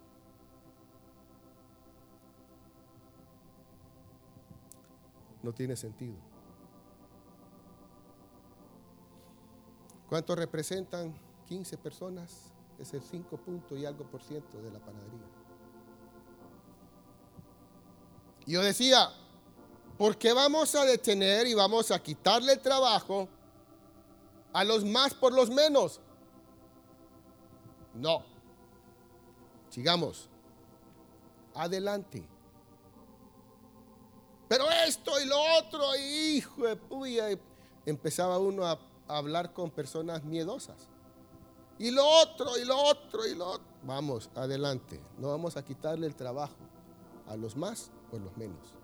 [5.42, 6.27] No tiene sentido.
[10.08, 11.14] ¿Cuánto representan
[11.48, 12.52] 15 personas?
[12.78, 15.26] Es el 5 punto y algo por ciento de la panadería.
[18.46, 19.10] Yo decía,
[19.98, 23.28] ¿por qué vamos a detener y vamos a quitarle el trabajo
[24.54, 26.00] a los más por los menos?
[27.92, 28.22] No.
[29.68, 30.30] Sigamos.
[31.54, 32.26] Adelante.
[34.48, 37.26] Pero esto y lo otro, hijo de puya.
[37.84, 38.78] Empezaba uno a
[39.08, 40.88] hablar con personas miedosas.
[41.78, 43.66] Y lo otro, y lo otro, y lo otro.
[43.84, 45.00] Vamos, adelante.
[45.18, 46.56] No vamos a quitarle el trabajo
[47.28, 48.74] a los más o los menos.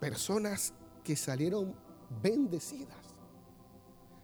[0.00, 1.74] Personas que salieron
[2.20, 2.98] bendecidas.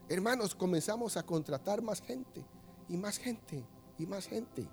[0.08, 2.44] Hermanos, comenzamos a contratar más gente
[2.88, 3.64] y más gente
[3.98, 4.66] y más gente.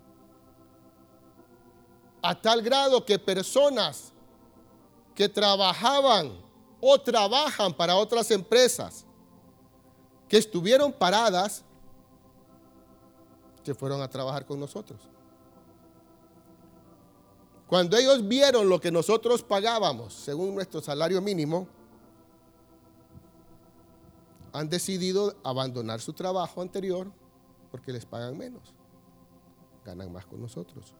[2.22, 4.12] A tal grado que personas
[5.14, 6.32] que trabajaban
[6.82, 9.05] o trabajan para otras empresas
[10.28, 11.64] que estuvieron paradas,
[13.64, 15.00] que fueron a trabajar con nosotros.
[17.68, 21.68] Cuando ellos vieron lo que nosotros pagábamos según nuestro salario mínimo,
[24.54, 27.12] han decidido abandonar su trabajo anterior
[27.72, 28.74] porque les pagan menos,
[29.84, 30.94] ganan más con nosotros.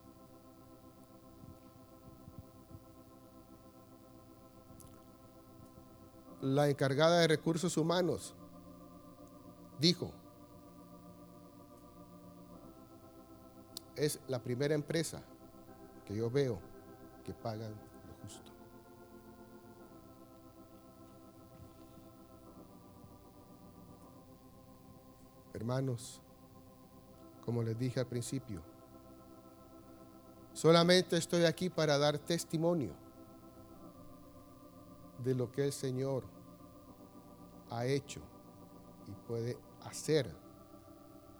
[6.42, 8.34] La encargada de recursos humanos
[9.78, 10.12] dijo,
[13.96, 15.22] es la primera empresa
[16.04, 16.58] que yo veo
[17.24, 18.52] que pagan lo justo.
[25.54, 26.20] Hermanos,
[27.44, 28.60] como les dije al principio,
[30.52, 32.92] solamente estoy aquí para dar testimonio
[35.24, 36.24] de lo que el Señor
[37.70, 38.20] ha hecho
[39.06, 39.56] y puede
[39.86, 40.30] hacer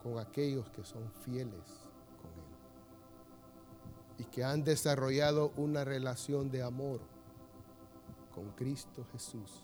[0.03, 1.64] con aquellos que son fieles
[2.20, 2.57] con Él
[4.18, 7.01] y que han desarrollado una relación de amor
[8.34, 9.62] con Cristo Jesús,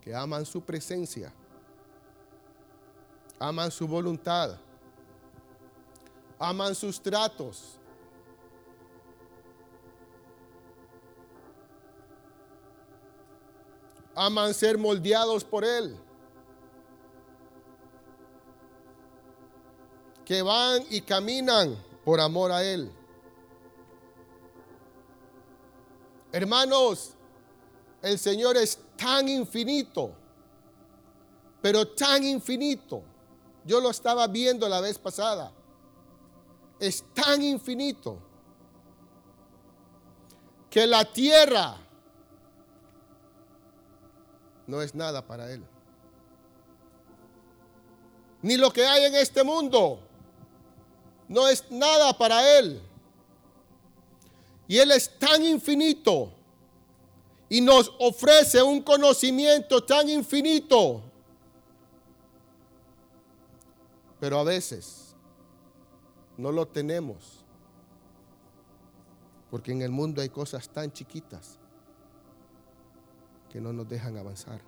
[0.00, 1.32] que aman su presencia,
[3.38, 4.58] aman su voluntad,
[6.38, 7.78] aman sus tratos.
[14.14, 15.96] Aman ser moldeados por Él.
[20.32, 21.76] Que van y caminan
[22.06, 22.90] por amor a Él.
[26.32, 27.10] Hermanos,
[28.00, 30.10] el Señor es tan infinito,
[31.60, 33.02] pero tan infinito.
[33.66, 35.52] Yo lo estaba viendo la vez pasada.
[36.80, 38.16] Es tan infinito
[40.70, 41.76] que la tierra
[44.66, 45.62] no es nada para Él.
[48.40, 50.08] Ni lo que hay en este mundo
[51.32, 52.80] no es nada para Él.
[54.68, 56.32] Y Él es tan infinito
[57.48, 61.02] y nos ofrece un conocimiento tan infinito.
[64.20, 65.14] Pero a veces
[66.36, 67.44] no lo tenemos.
[69.50, 71.58] Porque en el mundo hay cosas tan chiquitas
[73.50, 74.60] que no nos dejan avanzar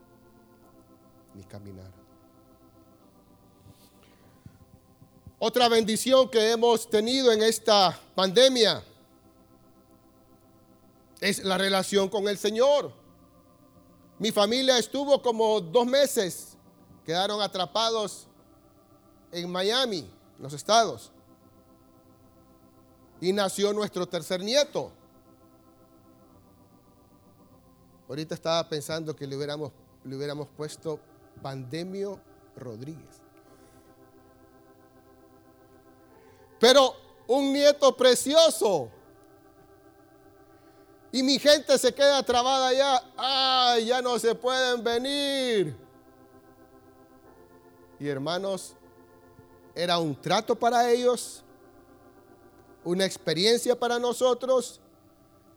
[1.35, 2.04] ni caminar.
[5.47, 8.83] Otra bendición que hemos tenido en esta pandemia
[11.21, 12.91] es la relación con el Señor.
[14.19, 16.57] Mi familia estuvo como dos meses,
[17.05, 18.27] quedaron atrapados
[19.33, 21.13] en Miami, los estados.
[23.21, 24.93] Y nació nuestro tercer nieto.
[28.09, 29.73] Ahorita estaba pensando que le hubiéramos,
[30.05, 30.99] le hubiéramos puesto
[31.43, 32.19] Pandemio
[32.57, 33.24] Rodríguez.
[36.65, 36.97] Pero
[37.27, 38.89] un nieto precioso.
[41.13, 43.05] Y mi gente se queda trabada allá.
[43.19, 45.77] Ay, ya no se pueden venir.
[48.01, 48.73] Y hermanos,
[49.75, 51.43] era un trato para ellos,
[52.83, 54.81] una experiencia para nosotros.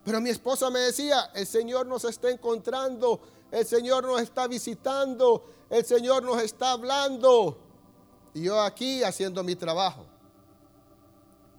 [0.04, 5.46] Pero mi esposa me decía, el Señor nos está encontrando, el Señor nos está visitando,
[5.70, 7.58] el Señor nos está hablando.
[8.34, 10.07] Y yo aquí haciendo mi trabajo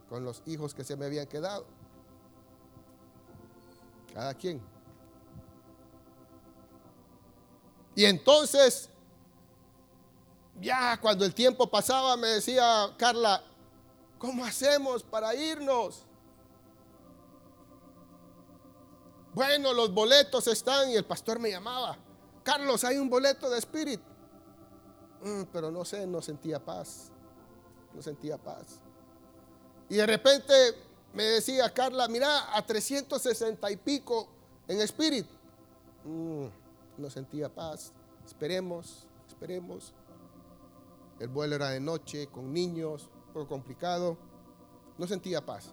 [0.09, 1.67] con los hijos que se me habían quedado.
[4.15, 4.61] Cada quien.
[7.95, 8.89] Y entonces,
[10.61, 13.43] ya cuando el tiempo pasaba, me decía Carla,
[14.19, 16.05] ¿cómo hacemos para irnos?
[19.35, 21.97] Bueno, los boletos están y el pastor me llamaba.
[22.43, 24.03] Carlos, hay un boleto de espíritu.
[25.23, 27.11] Mm, pero no sé, no sentía paz.
[27.95, 28.81] No sentía paz.
[29.89, 30.53] Y de repente
[31.14, 34.28] me decía Carla, mira, a 360 y pico
[34.66, 35.34] en espíritu.
[36.05, 36.47] Mm,
[36.99, 37.93] no sentía paz.
[38.24, 39.95] Esperemos, esperemos.
[41.18, 44.16] El vuelo era de noche, con niños, poco complicado.
[44.99, 45.72] No sentía paz.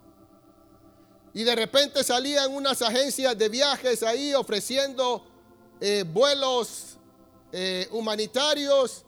[1.34, 5.26] Y de repente salían unas agencias de viajes ahí ofreciendo
[5.82, 6.97] eh, vuelos
[7.51, 9.03] eh, humanitarios.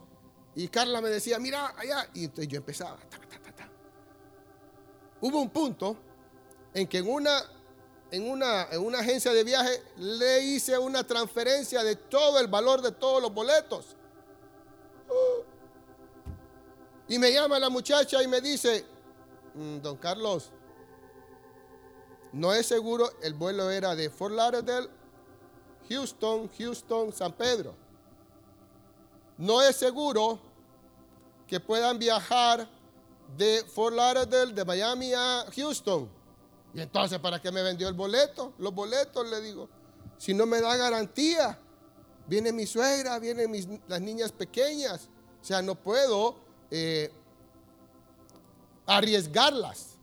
[0.53, 2.09] Y Carla me decía, mira allá.
[2.13, 2.97] Y entonces yo empezaba.
[5.22, 5.97] Hubo un punto
[6.74, 7.43] en que en una,
[8.11, 12.82] en, una, en una agencia de viaje le hice una transferencia de todo el valor
[12.82, 13.95] de todos los boletos.
[17.07, 18.86] Y me llama la muchacha y me dice,
[19.55, 20.51] mm, don Carlos,
[22.34, 24.89] no es seguro, el vuelo era de Fort Lauderdale,
[25.89, 27.74] Houston, Houston, San Pedro.
[29.38, 30.39] No es seguro
[31.47, 32.68] que puedan viajar
[33.36, 36.09] de Fort Lauderdale, de Miami a Houston.
[36.73, 38.53] Y entonces, ¿para qué me vendió el boleto?
[38.57, 39.67] Los boletos, le digo.
[40.17, 41.59] Si no me da garantía,
[42.28, 45.09] viene mi suegra, vienen mis, las niñas pequeñas.
[45.41, 46.36] O sea, no puedo
[46.69, 47.11] eh,
[48.86, 49.97] arriesgarlas.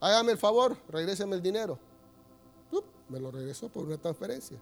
[0.00, 1.78] Hágame el favor, regréseme el dinero.
[3.08, 4.58] me lo regresó por una transferencia.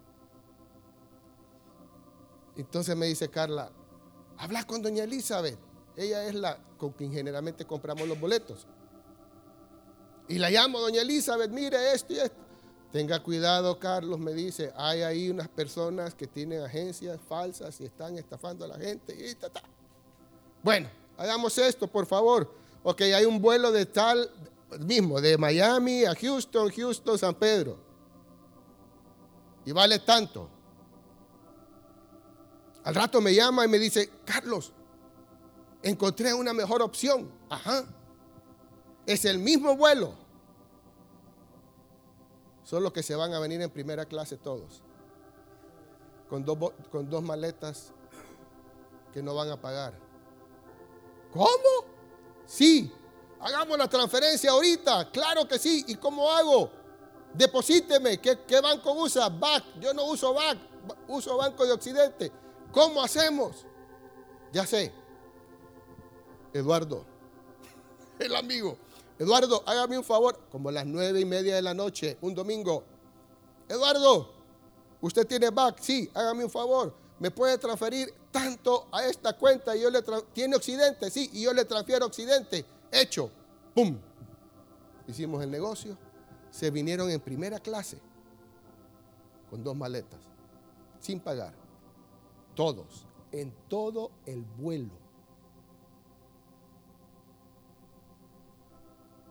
[2.55, 3.69] Entonces me dice Carla,
[4.37, 5.66] habla con doña Elizabeth.
[5.97, 8.67] Ella es la con quien generalmente compramos los boletos.
[10.27, 12.37] Y la llamo, doña Elizabeth, mire esto y esto.
[12.91, 18.17] Tenga cuidado, Carlos, me dice, hay ahí unas personas que tienen agencias falsas y están
[18.17, 19.13] estafando a la gente.
[19.13, 19.35] Y
[20.63, 22.53] Bueno, hagamos esto, por favor.
[22.83, 24.29] Ok, hay un vuelo de tal
[24.79, 27.77] mismo, de Miami a Houston, Houston, San Pedro.
[29.65, 30.49] Y vale tanto.
[32.83, 34.71] Al rato me llama y me dice, Carlos,
[35.89, 37.31] encontré una mejor opción.
[37.49, 37.85] Ajá.
[39.05, 40.13] Es el mismo vuelo.
[42.63, 44.81] Son los que se van a venir en primera clase todos.
[46.29, 46.57] Con dos,
[46.91, 47.93] con dos maletas
[49.13, 49.93] que no van a pagar.
[51.31, 51.47] ¿Cómo?
[52.45, 52.91] Sí.
[53.39, 55.09] Hagamos la transferencia ahorita.
[55.11, 55.85] Claro que sí.
[55.87, 56.69] ¿Y cómo hago?
[57.33, 58.19] Deposíteme.
[58.19, 59.29] ¿Qué, qué banco usa?
[59.29, 59.79] BAC.
[59.79, 60.57] Yo no uso BAC.
[61.07, 62.31] Uso Banco de Occidente.
[62.71, 63.65] ¿Cómo hacemos?
[64.51, 64.93] Ya sé.
[66.53, 67.05] Eduardo,
[68.19, 68.77] el amigo.
[69.19, 72.83] Eduardo, hágame un favor, como a las nueve y media de la noche, un domingo.
[73.67, 74.29] Eduardo,
[75.01, 75.79] ¿usted tiene back?
[75.79, 76.93] Sí, hágame un favor.
[77.19, 79.75] ¿Me puede transferir tanto a esta cuenta?
[79.75, 81.09] Y yo le ¿Tiene Occidente?
[81.09, 82.63] Sí, y yo le transfiero Occidente.
[82.91, 83.31] Hecho.
[83.73, 83.97] ¡Pum!
[85.07, 85.97] Hicimos el negocio.
[86.51, 87.99] Se vinieron en primera clase
[89.49, 90.19] con dos maletas,
[90.99, 91.53] sin pagar
[92.55, 95.06] todos, en todo el vuelo.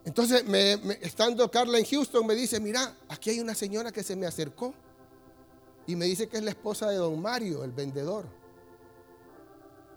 [0.06, 0.44] Entonces,
[1.02, 4.72] estando Carla en Houston, me dice, mira, aquí hay una señora que se me acercó
[5.86, 8.24] y me dice que es la esposa de don Mario, el vendedor.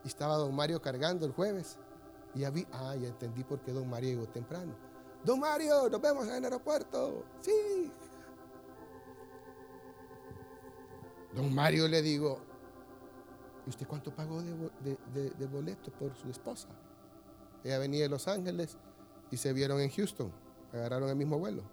[0.04, 1.78] Y estaba don Mario cargando el jueves.
[2.36, 4.74] Y ya vi, ah, ya entendí por qué don Mario llegó temprano.
[5.24, 7.24] Don Mario, nos vemos en el aeropuerto.
[7.42, 7.92] Sí.
[11.34, 12.42] Don Mario le digo,
[13.66, 16.68] ¿Y usted cuánto pagó de, boleto por su esposa?
[17.64, 18.76] Ella venía de Los Ángeles
[19.32, 20.32] y se vieron en Houston.
[20.74, 21.64] Agarraron el mismo vuelo.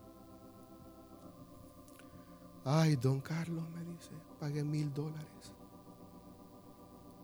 [2.64, 5.52] Ay, don Carlos me dice, pagué mil dólares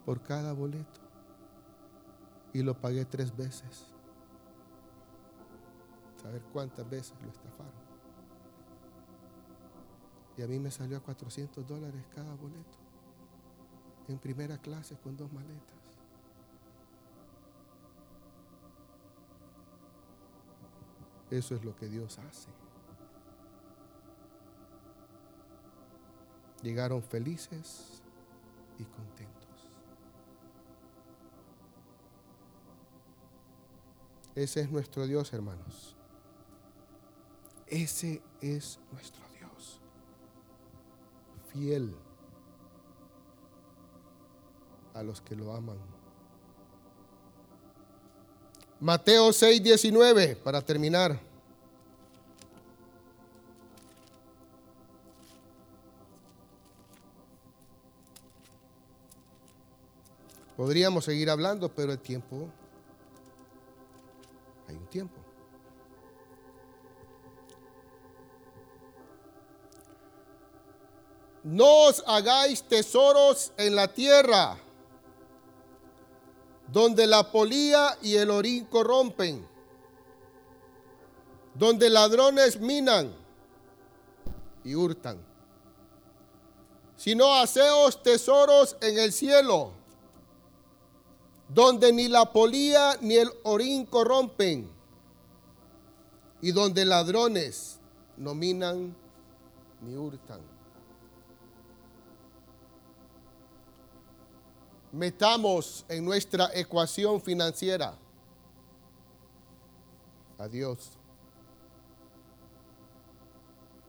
[0.04, 1.00] por cada boleto.
[2.52, 3.86] Y lo pagué tres veces.
[6.22, 7.82] Saber cuántas veces lo estafaron.
[10.36, 12.78] Y a mí me salió a 400 dólares cada boleto
[14.08, 16.01] en primera clase con dos maletas.
[21.32, 22.50] Eso es lo que Dios hace.
[26.62, 28.02] Llegaron felices
[28.78, 29.70] y contentos.
[34.34, 35.96] Ese es nuestro Dios, hermanos.
[37.66, 39.80] Ese es nuestro Dios.
[41.50, 41.96] Fiel
[44.92, 46.01] a los que lo aman.
[48.82, 51.16] Mateo 6, 19, para terminar.
[60.56, 62.48] Podríamos seguir hablando, pero el tiempo,
[64.66, 65.14] hay un tiempo.
[71.44, 74.58] No os hagáis tesoros en la tierra
[76.72, 79.46] donde la polía y el orín corrompen,
[81.54, 83.14] donde ladrones minan
[84.64, 85.18] y hurtan,
[86.96, 89.72] sino haceos tesoros en el cielo,
[91.50, 94.70] donde ni la polía ni el orín corrompen,
[96.40, 97.80] y donde ladrones
[98.16, 98.96] no minan
[99.82, 100.51] ni hurtan.
[104.92, 107.98] Metamos en nuestra ecuación financiera
[110.38, 110.90] a Dios.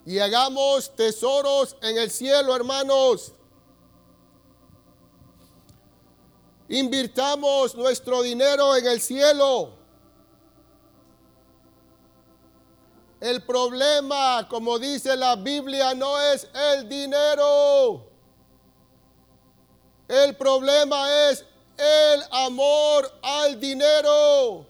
[0.06, 3.34] Y hagamos tesoros en el cielo, hermanos.
[6.70, 9.72] Invirtamos nuestro dinero en el cielo.
[13.20, 18.13] El problema, como dice la Biblia, no es el dinero.
[20.14, 21.44] El problema es
[21.76, 24.68] el amor al dinero.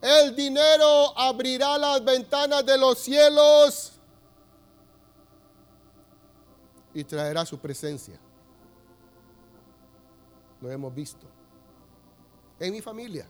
[0.00, 3.92] El dinero abrirá las ventanas de los cielos
[6.94, 8.20] y traerá su presencia.
[10.60, 11.26] Lo hemos visto.
[12.60, 13.26] En mi familia.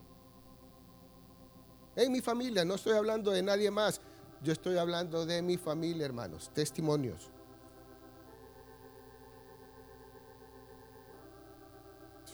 [1.96, 2.62] En mi familia.
[2.62, 4.02] No estoy hablando de nadie más.
[4.42, 6.50] Yo estoy hablando de mi familia, hermanos.
[6.52, 7.31] Testimonios.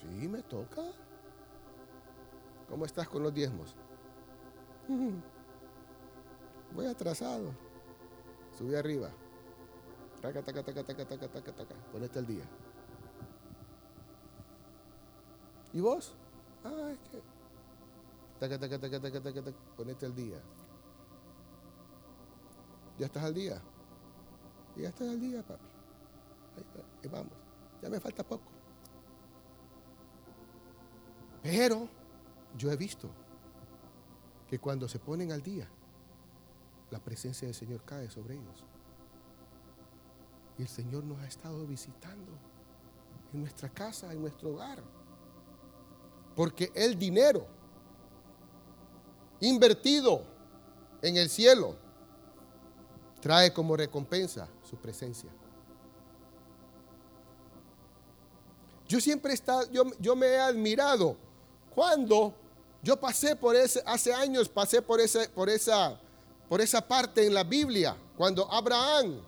[0.08, 0.82] Sí, me toca.
[2.68, 3.74] ¿Cómo estás con los diezmos?
[6.74, 7.52] Voy atrasado.
[8.56, 9.10] Subí arriba.
[10.20, 11.74] Taca, taca, taca, taca, taca, taca, taca.
[11.92, 12.44] Ponete el día.
[15.72, 16.14] ¿Y vos?
[16.64, 17.22] Ah, es que.
[18.40, 19.58] Taca, taca, taca, taca, taca, taca.
[19.76, 20.40] Ponete el día.
[22.98, 23.62] ¿Ya estás al día?
[24.76, 25.64] Ya estás al día, papi.
[27.02, 27.32] Ahí vamos.
[27.80, 28.57] Ya me falta poco.
[31.42, 31.88] Pero
[32.56, 33.08] yo he visto
[34.48, 35.68] que cuando se ponen al día,
[36.90, 38.64] la presencia del Señor cae sobre ellos.
[40.58, 42.32] Y el Señor nos ha estado visitando
[43.32, 44.82] en nuestra casa, en nuestro hogar.
[46.34, 47.46] Porque el dinero
[49.40, 50.22] invertido
[51.02, 51.76] en el cielo
[53.20, 55.30] trae como recompensa su presencia.
[58.88, 61.16] Yo siempre he estado, yo, yo me he admirado
[61.78, 62.34] cuando
[62.82, 65.96] yo pasé por ese, hace años pasé por, ese, por, esa,
[66.48, 69.20] por esa parte en la Biblia, cuando Abraham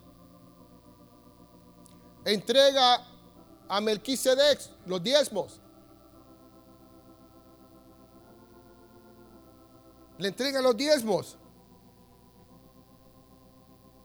[2.25, 3.07] entrega
[3.69, 5.61] a Melquisedec los diezmos.
[10.17, 11.37] Le entrega los diezmos.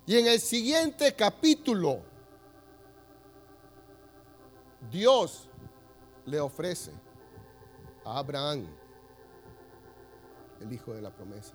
[0.06, 1.98] Y en el siguiente capítulo,
[4.88, 5.48] Dios
[6.26, 7.05] le ofrece
[8.06, 8.64] a Abraham,
[10.60, 11.54] el hijo de la promesa.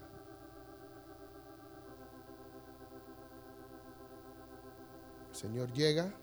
[5.29, 6.13] El Señor llega,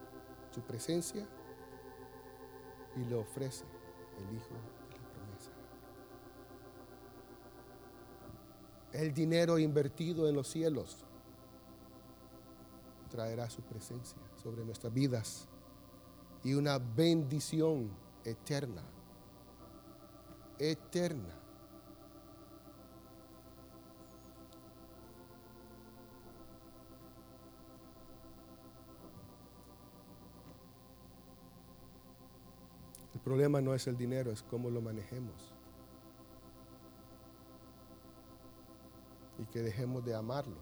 [0.50, 1.26] su presencia,
[2.94, 3.64] y le ofrece
[4.18, 5.50] el hijo de la promesa.
[8.92, 11.06] El dinero invertido en los cielos
[13.08, 15.48] traerá su presencia sobre nuestras vidas
[16.44, 17.90] y una bendición
[18.24, 18.82] eterna
[20.58, 21.34] eterna.
[33.14, 35.52] El problema no es el dinero, es cómo lo manejemos.
[39.38, 40.56] Y que dejemos de amarlo.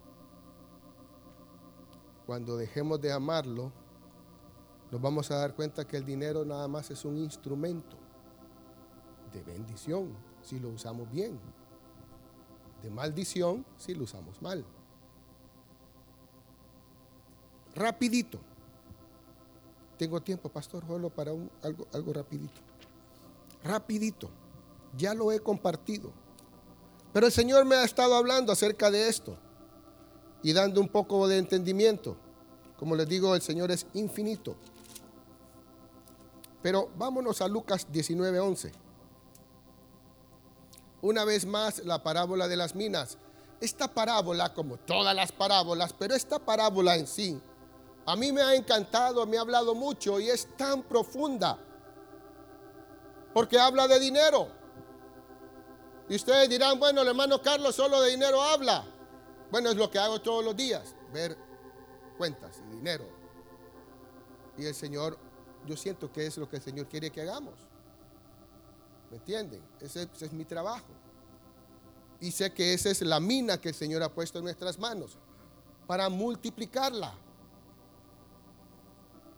[2.26, 3.70] Cuando dejemos de amarlo,
[4.90, 8.05] nos vamos a dar cuenta que el dinero nada más es un instrumento
[9.32, 10.08] de bendición
[10.42, 11.38] si lo usamos bien.
[12.82, 14.64] de maldición si lo usamos mal.
[17.74, 18.38] Rapidito.
[19.98, 22.60] Tengo tiempo, pastor, solo para algo, algo rapidito.
[23.64, 24.30] Rapidito.
[24.96, 26.12] Ya lo he compartido.
[27.12, 29.36] Pero el Señor me ha estado hablando acerca de esto
[30.42, 32.16] y dando un poco de entendimiento.
[32.78, 34.54] Como les digo, el Señor es infinito.
[36.62, 38.72] Pero vámonos a Lucas 19:11.
[41.07, 43.16] Una vez más, la parábola de las minas.
[43.61, 47.40] Esta parábola, como todas las parábolas, pero esta parábola en sí,
[48.04, 51.61] a mí me ha encantado, me ha hablado mucho y es tan profunda.
[53.32, 54.48] Porque habla de dinero.
[56.09, 58.84] Y ustedes dirán, bueno, el hermano Carlos solo de dinero habla.
[59.52, 61.38] Bueno, es lo que hago todos los días, ver
[62.18, 63.04] cuentas y dinero.
[64.59, 65.16] Y el Señor,
[65.66, 67.65] yo siento que es lo que el Señor quiere que hagamos.
[69.16, 69.62] ¿Me entienden?
[69.80, 70.84] Ese, ese es mi trabajo.
[72.20, 75.16] Y sé que esa es la mina que el Señor ha puesto en nuestras manos
[75.86, 77.14] para multiplicarla.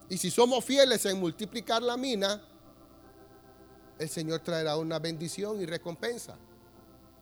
[0.08, 2.42] Y si somos fieles en multiplicar la mina,
[4.00, 6.36] el Señor traerá una bendición y recompensa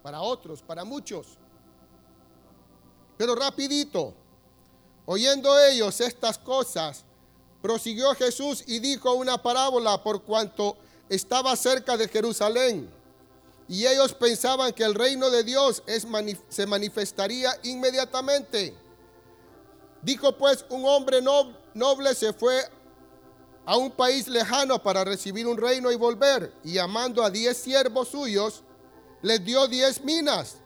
[0.02, 1.36] para otros, para muchos.
[3.18, 4.14] Pero rapidito,
[5.04, 7.04] oyendo ellos estas cosas,
[7.60, 10.78] prosiguió Jesús y dijo una parábola por cuanto
[11.08, 12.90] estaba cerca de Jerusalén.
[13.68, 15.82] Y ellos pensaban que el reino de Dios
[16.48, 18.74] se manifestaría inmediatamente.
[20.02, 22.62] Dijo pues un hombre noble se fue
[23.64, 26.52] a un país lejano para recibir un reino y volver.
[26.62, 28.62] Y llamando a diez siervos suyos,
[29.22, 30.58] les dio diez minas,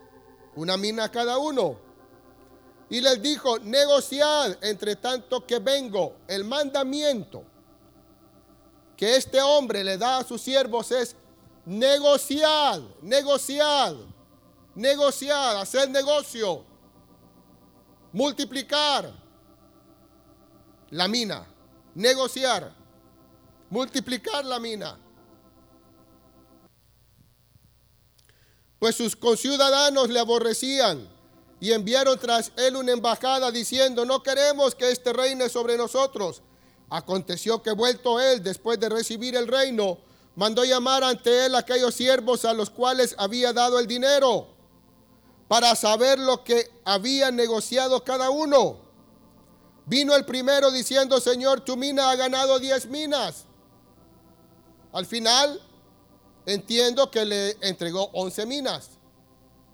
[0.55, 1.79] una mina cada uno.
[2.91, 6.17] Y les dijo, negociad entre tanto que vengo.
[6.29, 7.45] El mandamiento
[9.01, 11.17] que este hombre le da a sus siervos es
[11.65, 13.97] negociar, negociar,
[14.75, 16.63] negociar, hacer negocio,
[18.13, 19.11] multiplicar
[20.91, 21.47] la mina,
[21.95, 22.75] negociar,
[23.71, 24.99] multiplicar la mina.
[28.79, 31.09] Pues sus conciudadanos le aborrecían
[31.59, 36.43] y enviaron tras él una embajada diciendo, no queremos que este reine sobre nosotros.
[36.91, 39.99] Aconteció que vuelto él, después de recibir el reino,
[40.35, 44.49] mandó llamar ante él aquellos siervos a los cuales había dado el dinero,
[45.47, 48.79] para saber lo que había negociado cada uno.
[49.87, 53.45] Vino el primero diciendo, Señor, tu mina ha ganado diez minas.
[54.93, 55.61] Al final,
[56.47, 58.91] entiendo que le entregó once minas.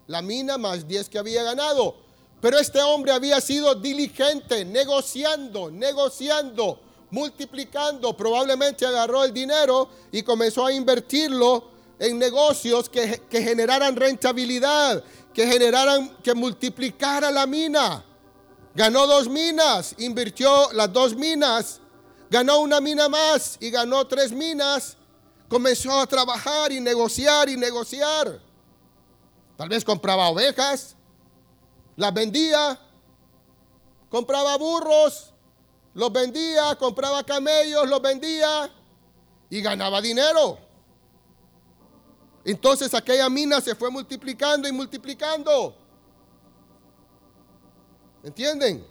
[0.07, 1.97] La mina más diez que había ganado.
[2.41, 10.67] Pero este hombre había sido diligente, negociando, negociando multiplicando, probablemente agarró el dinero y comenzó
[10.67, 15.03] a invertirlo en negocios que, generaran rentabilidad,
[15.33, 18.05] que generaran, que multiplicara la mina.
[18.75, 21.81] Ganó dos minas, invirtió las dos minas,
[22.31, 24.97] ganó una mina más y ganó tres minas.
[25.49, 28.41] Comenzó a trabajar y negociar y negociar.
[29.57, 30.97] Tal vez compraba ovejas,
[31.97, 32.79] las vendía,
[34.11, 35.33] compraba burros,
[35.97, 38.71] los vendía, compraba camellos, los vendía
[39.49, 40.59] y ganaba dinero.
[42.45, 45.75] Entonces aquella mina se fue multiplicando y multiplicando.
[48.23, 48.87] ¿Entienden?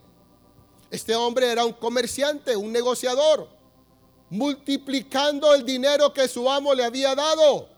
[0.89, 3.49] Este hombre era un comerciante, un negociador,
[4.31, 7.69] multiplicando el dinero que su amo le había dado.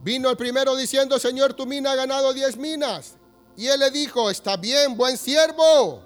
[0.00, 3.18] Vino el primero diciendo, Señor, tu mina ha ganado diez minas.
[3.56, 6.02] Y él le dijo, está bien, buen siervo,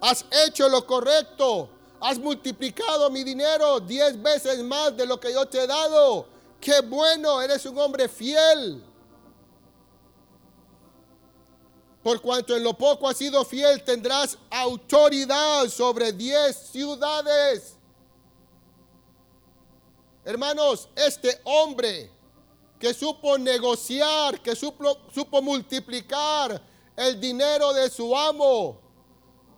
[0.00, 1.68] has hecho lo correcto,
[2.00, 6.26] has multiplicado mi dinero diez veces más de lo que yo te he dado.
[6.60, 8.82] Qué bueno, eres un hombre fiel.
[12.02, 17.76] Por cuanto en lo poco has sido fiel, tendrás autoridad sobre diez ciudades.
[20.24, 22.10] Hermanos, este hombre
[22.78, 26.62] que supo negociar, que supo, supo multiplicar,
[26.96, 28.78] el dinero de su amo.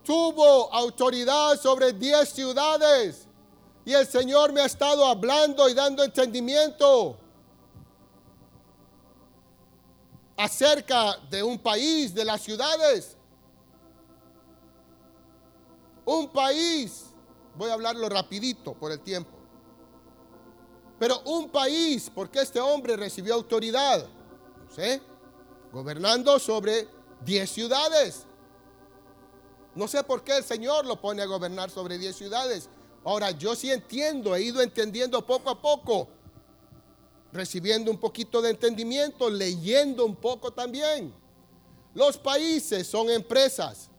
[0.05, 3.27] Tuvo autoridad sobre diez ciudades.
[3.85, 7.17] Y el Señor me ha estado hablando y dando entendimiento
[10.37, 13.17] acerca de un país, de las ciudades.
[16.05, 17.07] Un país,
[17.57, 19.31] voy a hablarlo rapidito por el tiempo.
[20.99, 25.01] Pero un país, porque este hombre recibió autoridad, no sé,
[25.73, 26.89] gobernando sobre
[27.25, 28.27] Diez ciudades.
[29.75, 32.69] No sé por qué el Señor lo pone a gobernar sobre diez ciudades.
[33.05, 36.09] Ahora, yo sí entiendo, he ido entendiendo poco a poco
[37.33, 41.15] recibiendo un poquito de entendimiento, leyendo un poco también.
[41.95, 43.91] Los países son empresas.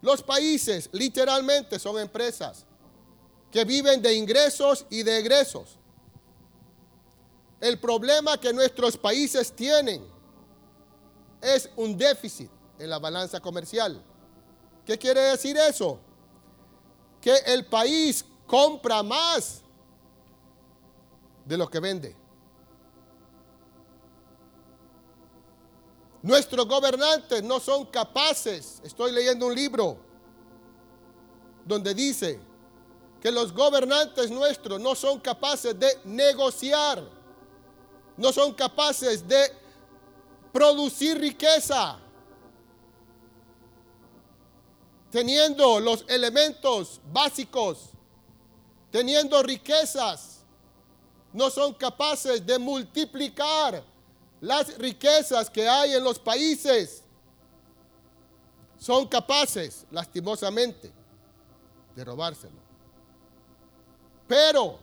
[0.00, 2.66] Los países literalmente son empresas
[3.50, 5.78] que viven de ingresos y de egresos.
[7.60, 10.04] El problema que nuestros países tienen
[11.44, 14.02] es un déficit en la balanza comercial.
[14.86, 15.98] ¿Qué quiere decir eso?
[17.20, 19.62] Que el país compra más
[21.44, 22.16] de lo que vende.
[26.22, 29.98] Nuestros gobernantes no son capaces, estoy leyendo un libro
[31.66, 32.40] donde dice
[33.20, 37.06] que los gobernantes nuestros no son capaces de negociar,
[38.16, 39.63] no son capaces de
[40.54, 41.98] producir riqueza,
[45.10, 47.90] teniendo los elementos básicos,
[48.92, 50.44] teniendo riquezas,
[51.32, 53.82] no son capaces de multiplicar
[54.40, 57.02] las riquezas que hay en los países.
[58.78, 60.92] Son capaces, lastimosamente,
[61.96, 62.60] de robárselo.
[64.28, 64.78] Pero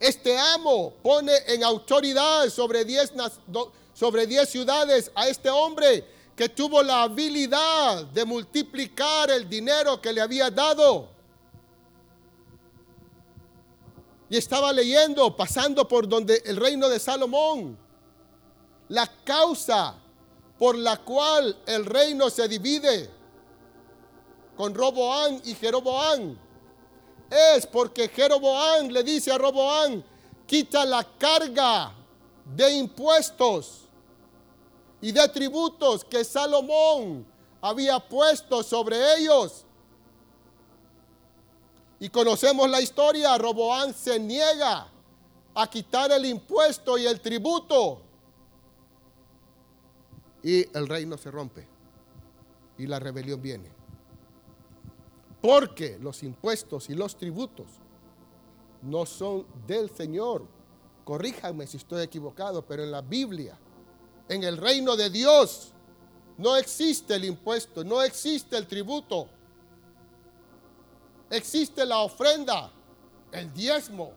[0.00, 3.12] este amo pone en autoridad sobre 10
[3.98, 6.04] sobre diez ciudades a este hombre
[6.36, 11.08] que tuvo la habilidad de multiplicar el dinero que le había dado.
[14.30, 17.76] Y estaba leyendo, pasando por donde el reino de Salomón,
[18.86, 19.96] la causa
[20.60, 23.10] por la cual el reino se divide
[24.56, 26.38] con Roboán y Jeroboán
[27.28, 30.04] es porque Jeroboán le dice a Roboán,
[30.46, 31.92] quita la carga
[32.44, 33.87] de impuestos
[35.00, 37.26] y de tributos que Salomón
[37.60, 39.64] había puesto sobre ellos.
[42.00, 44.88] Y conocemos la historia, Roboán se niega
[45.54, 48.00] a quitar el impuesto y el tributo.
[50.42, 51.66] Y el reino se rompe
[52.78, 53.70] y la rebelión viene.
[55.42, 57.66] Porque los impuestos y los tributos
[58.82, 60.46] no son del Señor.
[61.04, 63.58] Corríjanme si estoy equivocado, pero en la Biblia,
[64.28, 65.72] en el reino de Dios,
[66.36, 69.28] no existe el impuesto, no existe el tributo.
[71.30, 72.70] Existe la ofrenda,
[73.32, 74.12] el diezmo,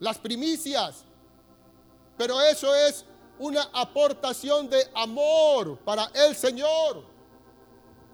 [0.00, 1.04] las primicias.
[2.16, 3.04] Pero eso es
[3.38, 7.04] una aportación de amor para el Señor.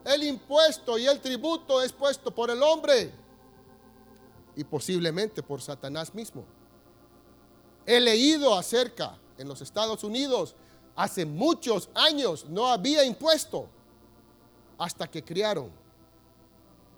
[0.05, 3.11] El impuesto y el tributo es puesto por el hombre
[4.57, 6.45] y posiblemente por Satanás mismo.
[7.87, 10.55] He leído acerca en los Estados Unidos,
[10.97, 13.69] hace muchos años no había impuesto
[14.79, 15.71] hasta que crearon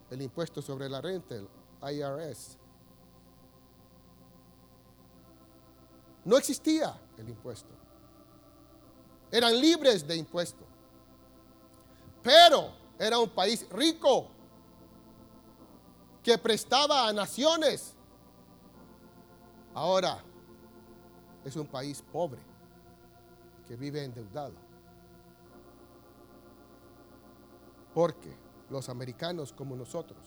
[0.09, 1.47] el impuesto sobre la renta, el
[1.81, 2.57] IRS.
[6.25, 7.69] No existía el impuesto.
[9.31, 10.63] Eran libres de impuesto.
[12.21, 14.27] Pero era un país rico
[16.23, 17.93] que prestaba a naciones.
[19.73, 20.23] Ahora
[21.45, 22.46] es un país pobre
[23.67, 24.53] que vive endeudado.
[27.93, 28.35] Porque
[28.69, 30.19] los americanos como nosotros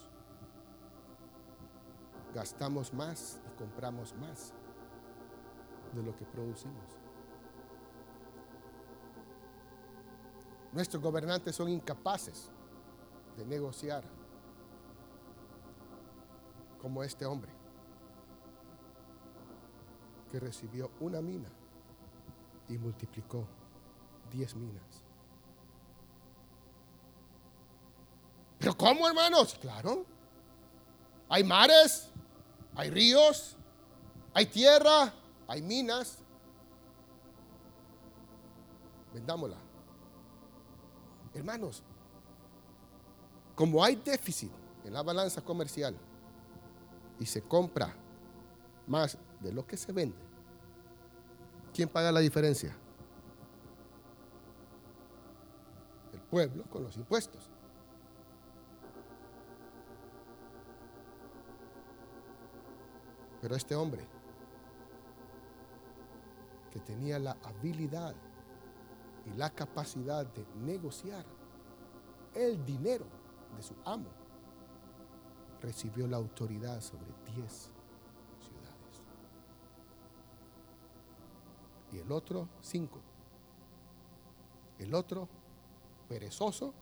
[2.35, 4.53] gastamos más y compramos más
[5.95, 6.85] de lo que producimos.
[10.73, 12.51] Nuestros gobernantes son incapaces
[13.37, 14.05] de negociar
[16.81, 17.51] como este hombre
[20.31, 21.49] que recibió una mina
[22.71, 23.47] y multiplicó
[24.31, 25.03] diez minas.
[28.59, 29.57] Pero ¿cómo, hermanos?
[29.61, 30.05] Claro.
[31.29, 32.11] Hay mares,
[32.75, 33.57] hay ríos,
[34.35, 35.13] hay tierra,
[35.49, 36.19] hay minas.
[39.13, 39.57] Vendámosla.
[41.35, 41.83] Hermanos,
[43.55, 44.51] como hay déficit
[44.85, 45.97] en la balanza comercial
[47.19, 47.95] y se compra
[48.87, 50.30] más de lo que se vende,
[51.75, 52.77] ¿quién paga la diferencia?
[56.13, 57.51] El pueblo con los impuestos.
[63.41, 64.07] Pero este hombre
[66.71, 68.15] que tenía la habilidad
[69.27, 71.25] y la capacidad de negociar
[72.35, 73.07] el dinero
[73.57, 74.09] de su amo,
[75.61, 77.71] recibió la autoridad sobre diez
[81.93, 83.01] Y el otro, cinco.
[84.79, 85.29] El otro,
[86.09, 86.73] perezoso,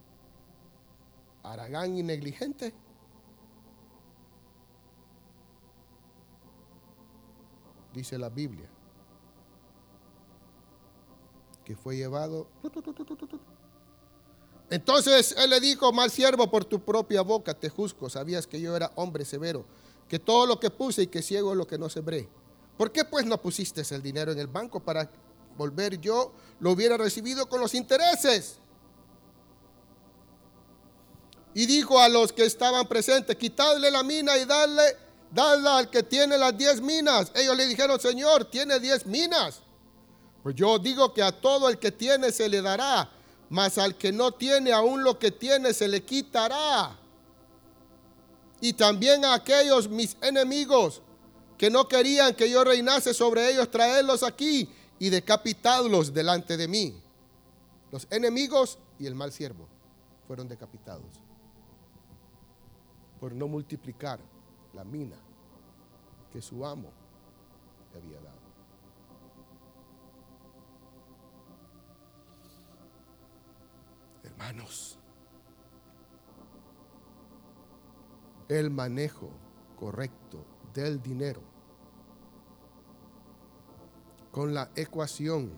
[1.42, 2.74] aragán y negligente.
[7.98, 8.68] dice la Biblia,
[11.64, 12.46] que fue llevado.
[14.70, 18.08] Entonces él le dijo, mal siervo, por tu propia boca te juzgo.
[18.08, 19.64] Sabías que yo era hombre severo,
[20.08, 22.28] que todo lo que puse y que ciego lo que no sembré.
[22.78, 25.10] ¿Por qué pues no pusiste el dinero en el banco para
[25.56, 28.58] volver yo lo hubiera recibido con los intereses?
[31.54, 34.96] Y dijo a los que estaban presentes, quitadle la mina y dadle,
[35.32, 37.32] dadle al que tiene las diez minas.
[37.34, 39.60] Ellos le dijeron, Señor, tiene diez minas.
[40.44, 43.10] Pues yo digo que a todo el que tiene se le dará,
[43.50, 46.96] mas al que no tiene aún lo que tiene se le quitará.
[48.60, 51.02] Y también a aquellos mis enemigos
[51.58, 57.02] que no querían que yo reinase sobre ellos, traerlos aquí y decapitadlos delante de mí.
[57.90, 59.66] Los enemigos y el mal siervo
[60.28, 61.20] fueron decapitados
[63.18, 64.20] por no multiplicar
[64.72, 65.16] la mina
[66.32, 66.92] que su amo
[67.92, 68.38] le había dado.
[74.22, 74.98] Hermanos,
[78.48, 79.30] el manejo
[79.76, 81.47] correcto del dinero
[84.38, 85.50] con la ecuación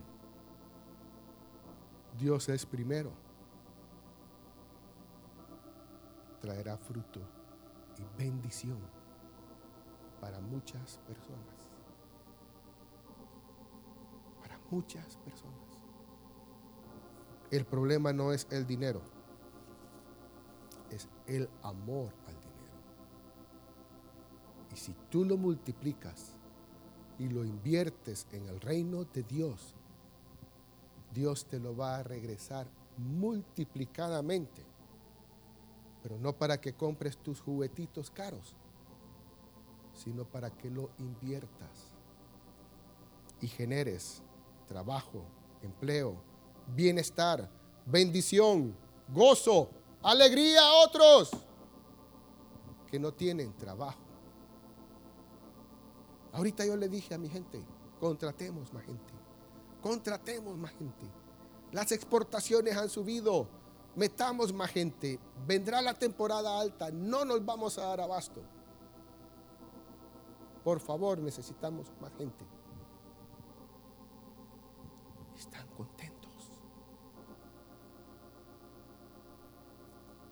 [2.19, 3.13] Dios es primero
[6.41, 7.21] traerá fruto
[8.17, 8.79] bendición
[10.19, 11.69] para muchas personas.
[14.41, 15.79] Para muchas personas.
[17.51, 19.03] El problema no es el dinero,
[20.91, 22.81] es el amor al dinero.
[24.73, 26.30] Y si tú lo multiplicas
[27.21, 29.77] y lo inviertes en el reino de Dios,
[31.15, 32.67] Dios te lo va a regresar
[32.97, 34.71] multiplicadamente
[36.03, 38.55] pero no para que compres tus juguetitos caros,
[39.95, 41.95] sino para que lo inviertas
[43.41, 44.23] y generes
[44.67, 45.23] trabajo,
[45.63, 46.17] empleo,
[46.75, 47.51] bienestar,
[47.87, 48.75] bendición,
[49.09, 49.71] gozo,
[50.03, 51.31] alegría a otros
[52.91, 54.10] que no tienen trabajo.
[56.33, 57.61] Ahorita yo le dije a mi gente,
[57.99, 59.13] contratemos más gente,
[59.83, 61.07] contratemos más gente.
[61.73, 63.49] Las exportaciones han subido,
[63.97, 68.43] metamos más gente, vendrá la temporada alta, no nos vamos a dar abasto.
[70.63, 72.45] Por favor, necesitamos más gente.
[75.37, 76.21] Están contentos.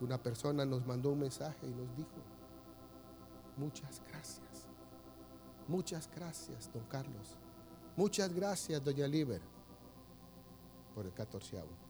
[0.01, 2.11] Una persona nos mandó un mensaje y nos dijo,
[3.57, 4.48] muchas gracias.
[5.69, 7.37] Muchas gracias, don Carlos.
[7.97, 9.43] Muchas gracias, doña Liber,
[10.95, 11.89] por el catorceavo.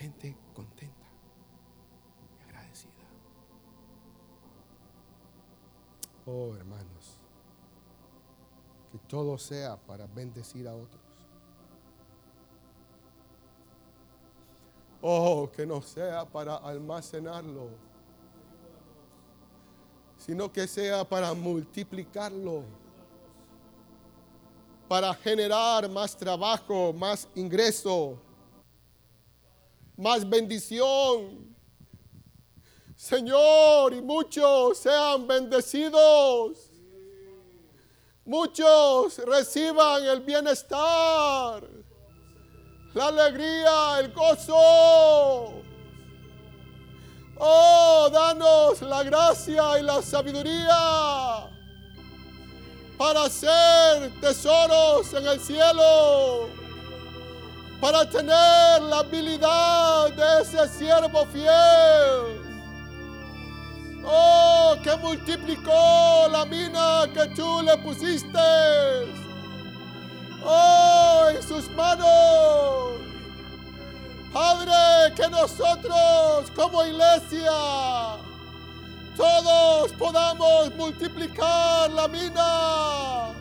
[0.00, 1.06] gente contenta
[2.38, 2.90] y agradecida.
[6.24, 7.18] Oh, hermanos,
[8.90, 11.02] que todo sea para bendecir a otros.
[15.02, 17.68] Oh, que no sea para almacenarlo,
[20.24, 22.62] sino que sea para multiplicarlo,
[24.88, 28.16] para generar más trabajo, más ingreso
[30.00, 31.54] más bendición.
[32.96, 36.70] Señor, y muchos sean bendecidos.
[38.24, 41.68] Muchos reciban el bienestar,
[42.94, 45.62] la alegría, el gozo.
[47.42, 51.48] Oh, danos la gracia y la sabiduría
[52.98, 56.50] para hacer tesoros en el cielo
[57.80, 62.50] para tener la habilidad de ese siervo fiel.
[64.04, 68.38] Oh, que multiplicó la mina que tú le pusiste.
[70.44, 73.09] Oh, en sus manos.
[74.32, 77.50] Padre, que nosotros como iglesia,
[79.16, 83.34] todos podamos multiplicar la mina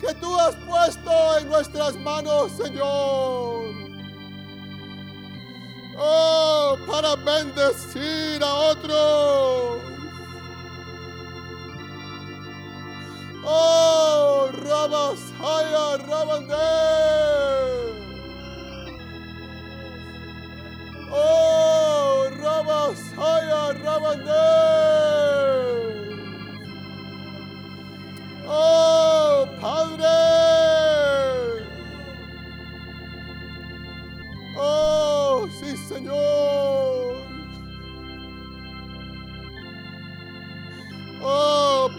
[0.00, 3.64] que tú has puesto en nuestras manos, Señor.
[5.96, 9.82] Oh, para bendecir a otros.
[13.44, 17.83] Oh, Rabasaya Rabandé.
[21.16, 24.50] Oh, Rabasaya Rabandé.
[28.48, 30.08] Oh, Padre.
[34.56, 36.94] Oh, sí, Señor.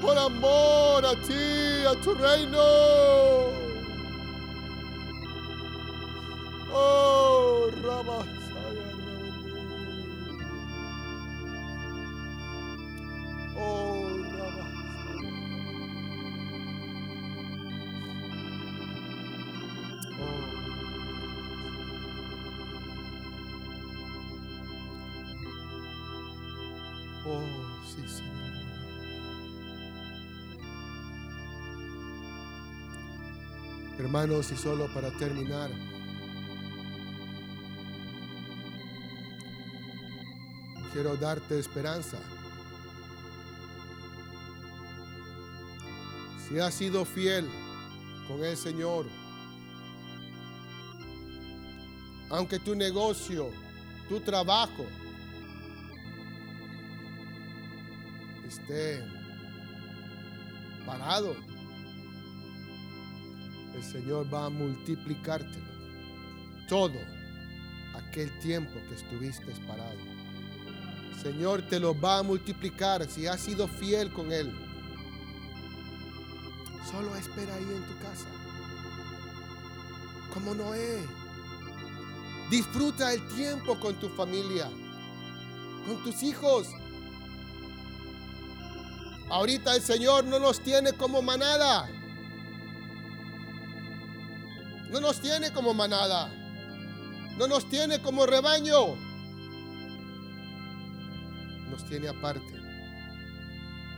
[0.01, 2.59] por amor a ti, a tu reino.
[6.73, 7.24] Oh,
[34.15, 35.69] Hermanos, y solo para terminar,
[40.93, 42.17] quiero darte esperanza.
[46.47, 47.45] Si has sido fiel
[48.29, 49.05] con el Señor,
[52.29, 53.49] aunque tu negocio,
[54.07, 54.85] tu trabajo
[58.47, 59.03] esté
[60.85, 61.35] parado,
[63.75, 65.65] el Señor va a multiplicártelo.
[66.67, 66.99] Todo
[67.95, 69.99] aquel tiempo que estuviste parado.
[71.21, 74.51] Señor te lo va a multiplicar si has sido fiel con Él.
[76.91, 78.27] Solo espera ahí en tu casa.
[80.33, 80.99] Como Noé.
[82.49, 84.69] Disfruta el tiempo con tu familia,
[85.87, 86.67] con tus hijos.
[89.29, 91.89] Ahorita el Señor no nos tiene como manada.
[94.95, 96.29] No nos tiene como manada.
[97.37, 98.95] No nos tiene como rebaño.
[101.69, 102.53] Nos tiene aparte,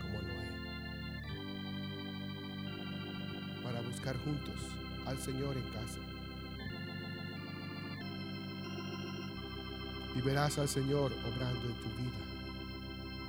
[0.02, 0.50] como Noé.
[3.64, 4.56] Para buscar juntos
[5.06, 6.00] al Señor en casa.
[10.16, 12.24] Y verás al Señor obrando en tu vida,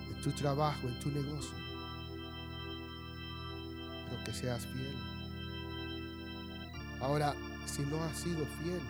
[0.08, 1.54] en tu trabajo, en tu negocio.
[4.08, 4.96] Pero que seas fiel.
[7.02, 7.34] Ahora,
[7.68, 8.80] si no has sido fiel,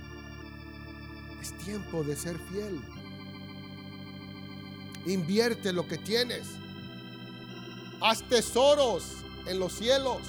[1.40, 2.80] es tiempo de ser fiel.
[5.06, 6.48] Invierte lo que tienes.
[8.00, 9.04] Haz tesoros
[9.46, 10.22] en los cielos.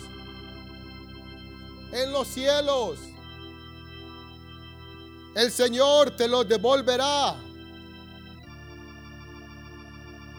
[1.91, 2.99] En los cielos.
[5.35, 7.35] El Señor te lo devolverá.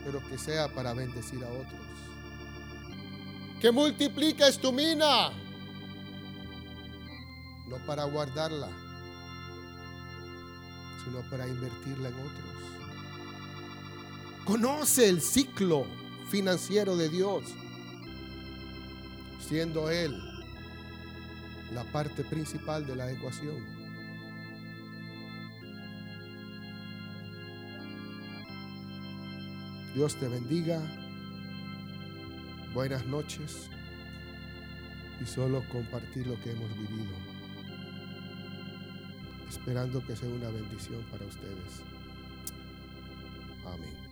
[0.05, 1.81] Pero que sea para bendecir a otros.
[3.61, 5.31] Que multipliques tu mina.
[7.71, 8.69] No para guardarla,
[11.05, 12.51] sino para invertirla en otros.
[14.45, 15.87] Conoce el ciclo
[16.29, 17.45] financiero de Dios,
[19.49, 20.21] siendo Él
[21.73, 23.65] la parte principal de la ecuación.
[29.95, 30.81] Dios te bendiga.
[32.75, 33.69] Buenas noches.
[35.21, 37.30] Y solo compartir lo que hemos vivido.
[39.51, 41.83] Esperando que sea una bendición para ustedes.
[43.67, 44.10] Amén.